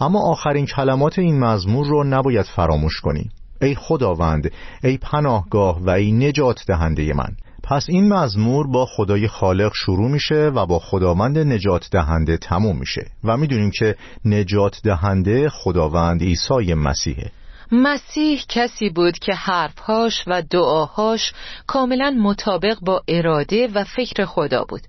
اما 0.00 0.30
آخرین 0.30 0.66
کلمات 0.66 1.18
این 1.18 1.38
مزمور 1.38 1.86
رو 1.86 2.04
نباید 2.04 2.46
فراموش 2.46 3.00
کنی. 3.00 3.30
ای 3.62 3.74
خداوند 3.74 4.52
ای 4.84 4.98
پناهگاه 4.98 5.82
و 5.82 5.90
ای 5.90 6.12
نجات 6.12 6.64
دهنده 6.66 7.12
من. 7.14 7.36
پس 7.62 7.86
این 7.88 8.12
مزمور 8.12 8.66
با 8.66 8.86
خدای 8.86 9.28
خالق 9.28 9.72
شروع 9.74 10.10
میشه 10.10 10.50
و 10.54 10.66
با 10.66 10.78
خداوند 10.78 11.38
نجات 11.38 11.88
دهنده 11.92 12.36
تموم 12.36 12.78
میشه. 12.78 13.06
و 13.24 13.36
می‌دونیم 13.36 13.70
که 13.70 13.96
نجات 14.24 14.80
دهنده 14.84 15.48
خداوند 15.48 16.22
عیسی 16.22 16.74
مسیحه. 16.74 17.30
مسیح 17.72 18.44
کسی 18.48 18.90
بود 18.90 19.18
که 19.18 19.34
حرفهاش 19.34 20.24
و 20.26 20.42
دعاهاش 20.42 21.32
کاملا 21.66 22.10
مطابق 22.10 22.78
با 22.80 23.02
اراده 23.08 23.68
و 23.74 23.84
فکر 23.84 24.24
خدا 24.24 24.64
بود. 24.68 24.80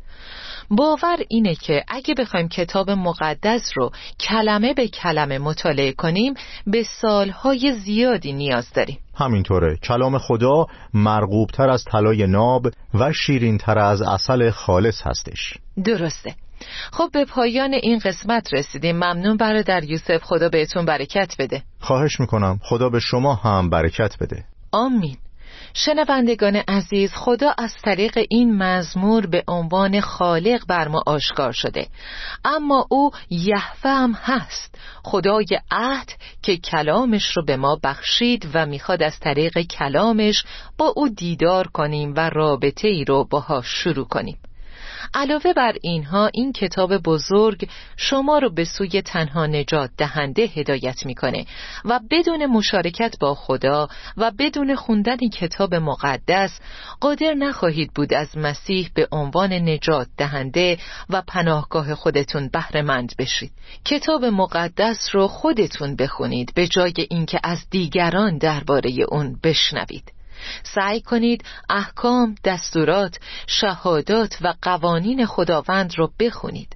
باور 0.71 1.17
اینه 1.29 1.55
که 1.55 1.83
اگه 1.87 2.13
بخوایم 2.13 2.47
کتاب 2.47 2.89
مقدس 2.89 3.71
رو 3.75 3.91
کلمه 4.19 4.73
به 4.73 4.87
کلمه 4.87 5.39
مطالعه 5.39 5.91
کنیم 5.91 6.33
به 6.67 6.83
سالهای 6.83 7.73
زیادی 7.79 8.33
نیاز 8.33 8.73
داریم. 8.73 8.97
همینطوره. 9.15 9.77
کلام 9.83 10.17
خدا 10.17 10.65
مرغوبتر 10.93 11.69
از 11.69 11.83
طلای 11.83 12.27
ناب 12.27 12.67
و 12.93 13.13
شیرینتر 13.13 13.79
از 13.79 14.01
اصل 14.01 14.49
خالص 14.49 15.01
هستش. 15.07 15.53
درسته. 15.83 16.35
خب 16.91 17.09
به 17.13 17.25
پایان 17.25 17.73
این 17.73 17.99
قسمت 17.99 18.53
رسیدیم. 18.53 18.95
ممنون 18.95 19.37
برادر 19.37 19.83
یوسف. 19.83 20.23
خدا 20.23 20.49
بهتون 20.49 20.85
برکت 20.85 21.35
بده. 21.39 21.63
خواهش 21.79 22.19
می‌کنم. 22.19 22.59
خدا 22.63 22.89
به 22.89 22.99
شما 22.99 23.35
هم 23.35 23.69
برکت 23.69 24.15
بده. 24.21 24.45
آمین. 24.71 25.17
شنوندگان 25.73 26.55
عزیز 26.55 27.13
خدا 27.13 27.53
از 27.57 27.73
طریق 27.83 28.25
این 28.29 28.57
مزمور 28.57 29.27
به 29.27 29.43
عنوان 29.47 29.99
خالق 29.99 30.65
بر 30.67 30.87
ما 30.87 31.03
آشکار 31.05 31.51
شده. 31.51 31.87
اما 32.45 32.87
او 32.89 33.11
یهوه 33.29 33.91
هم 33.91 34.13
هست. 34.23 34.75
خدای 35.03 35.45
عهد 35.71 36.11
که 36.41 36.57
کلامش 36.57 37.37
رو 37.37 37.45
به 37.45 37.57
ما 37.57 37.79
بخشید 37.83 38.49
و 38.53 38.65
می‌خواد 38.65 39.03
از 39.03 39.19
طریق 39.19 39.59
کلامش 39.59 40.43
با 40.77 40.93
او 40.95 41.09
دیدار 41.09 41.67
کنیم 41.67 42.13
و 42.17 42.29
رابطه 42.29 42.87
ای 42.87 43.05
رو 43.05 43.27
باها 43.29 43.61
شروع 43.61 44.07
کنیم. 44.07 44.37
علاوه 45.13 45.53
بر 45.53 45.73
اینها 45.81 46.29
این 46.33 46.53
کتاب 46.53 46.97
بزرگ 46.97 47.69
شما 47.97 48.39
رو 48.39 48.49
به 48.53 48.63
سوی 48.63 49.01
تنها 49.01 49.45
نجات 49.45 49.89
دهنده 49.97 50.41
هدایت 50.41 51.05
می‌کنه 51.05 51.45
و 51.85 51.99
بدون 52.09 52.45
مشارکت 52.45 53.15
با 53.19 53.35
خدا 53.35 53.87
و 54.17 54.31
بدون 54.39 54.75
خوندن 54.75 55.17
کتاب 55.33 55.75
مقدس 55.75 56.59
قادر 56.99 57.33
نخواهید 57.33 57.93
بود 57.93 58.13
از 58.13 58.37
مسیح 58.37 58.89
به 58.95 59.07
عنوان 59.11 59.53
نجات 59.53 60.07
دهنده 60.17 60.77
و 61.09 61.21
پناهگاه 61.27 61.95
خودتون 61.95 62.49
بهرهمند 62.53 63.11
بشید. 63.19 63.51
کتاب 63.85 64.25
مقدس 64.25 65.09
رو 65.11 65.27
خودتون 65.27 65.95
بخونید 65.95 66.53
به 66.55 66.67
جای 66.67 66.93
اینکه 67.09 67.39
از 67.43 67.69
دیگران 67.69 68.37
درباره 68.37 68.91
اون 69.09 69.39
بشنوید. 69.43 70.11
سعی 70.63 71.01
کنید 71.01 71.43
احکام، 71.69 72.35
دستورات، 72.43 73.19
شهادات 73.47 74.37
و 74.41 74.53
قوانین 74.61 75.25
خداوند 75.25 75.93
را 75.97 76.11
بخونید. 76.19 76.75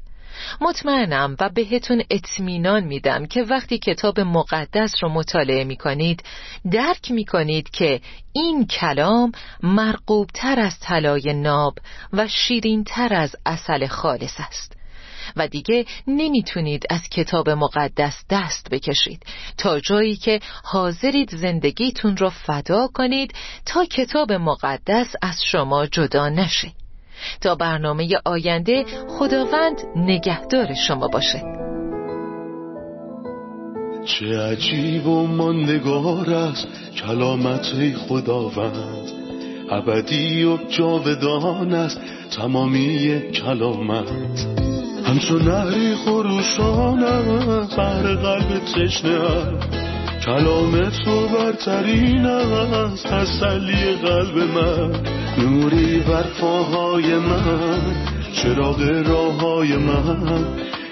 مطمئنم 0.61 1.35
و 1.39 1.49
بهتون 1.49 2.03
اطمینان 2.09 2.83
میدم 2.83 3.25
که 3.25 3.43
وقتی 3.43 3.77
کتاب 3.77 4.19
مقدس 4.19 4.91
رو 5.01 5.09
مطالعه 5.09 5.63
می 5.63 5.77
کنید 5.77 6.23
درک 6.71 7.11
می 7.11 7.25
کنید 7.25 7.69
که 7.69 8.01
این 8.33 8.67
کلام 8.67 9.31
مرقوب 9.63 10.29
تر 10.33 10.59
از 10.59 10.79
طلای 10.79 11.33
ناب 11.33 11.77
و 12.13 12.27
شیرین 12.27 12.83
تر 12.83 13.13
از 13.13 13.35
اصل 13.45 13.87
خالص 13.87 14.39
است. 14.39 14.75
و 15.35 15.47
دیگه 15.47 15.85
نمی‌تونید 16.07 16.83
از 16.89 17.01
کتاب 17.11 17.49
مقدس 17.49 18.23
دست 18.29 18.67
بکشید. 18.71 19.23
تا 19.57 19.79
جایی 19.79 20.15
که 20.15 20.39
حاضرید 20.63 21.29
زندگیتون 21.35 22.17
رو 22.17 22.29
فدا 22.29 22.87
کنید 22.93 23.33
تا 23.65 23.85
کتاب 23.85 24.31
مقدس 24.31 25.07
از 25.21 25.43
شما 25.43 25.85
جدا 25.85 26.29
نشه. 26.29 26.71
تا 27.41 27.55
برنامه 27.55 28.09
آینده 28.25 28.85
خداوند 29.07 29.81
نگهدار 29.95 30.73
شما 30.87 31.07
باشه. 31.07 31.43
چه 34.05 34.39
عجیب 34.39 35.07
و 35.07 35.27
ماندگار 35.27 36.33
است 36.33 36.67
کلامت 36.95 37.95
خداوند. 37.97 39.11
ابدی 39.71 40.43
و 40.43 40.57
جاودان 40.57 41.73
است 41.73 42.01
تمامی 42.37 43.21
کلامت. 43.31 44.64
همچون 45.05 45.41
نهری 45.41 45.95
خروشان 45.95 46.99
بر 47.77 48.15
قلب 48.15 48.59
تشنه 48.59 49.19
کلام 50.25 50.89
تو 50.89 51.27
برترین 51.27 52.25
است 52.25 53.07
تسلی 53.07 53.95
قلب 53.95 54.37
من. 54.37 54.91
نوری 55.37 55.99
بر 55.99 56.23
پاهای 56.41 57.15
من 57.15 57.81
چراغ 58.33 58.81
راه 59.07 59.39
های 59.39 59.77
من. 59.77 60.45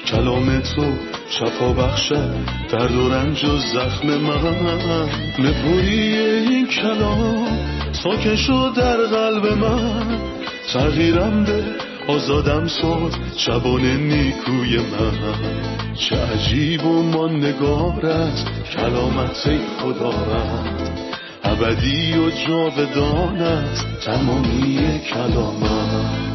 کلام 0.06 0.60
تو 0.60 0.93
شفا 1.30 1.73
بخشد 1.73 2.36
درد 2.71 2.95
و 2.95 3.10
رنج 3.10 3.45
و 3.45 3.58
زخم 3.58 4.08
من. 4.08 5.10
نپوری 5.39 6.17
این 6.17 6.67
کلام 6.67 7.47
ساکن 7.91 8.36
شد 8.36 8.73
در 8.76 8.97
قلب 8.97 9.47
من. 9.47 10.17
تغییرم 10.73 11.43
به 11.43 11.63
آزادم 12.07 12.67
ساز 12.67 13.11
شبان 13.37 13.81
نیکوی 13.81 14.77
من. 14.77 15.95
چه 15.95 16.15
عجیب 16.15 16.85
و 16.85 17.03
ماندگار 17.03 18.05
است 18.05 18.47
کلامت 18.75 19.33
ابدی 21.43 22.17
و 22.17 22.29
جاودان 22.47 23.37
است 23.37 23.85
تمامی 24.05 24.99
کلامت. 25.13 26.32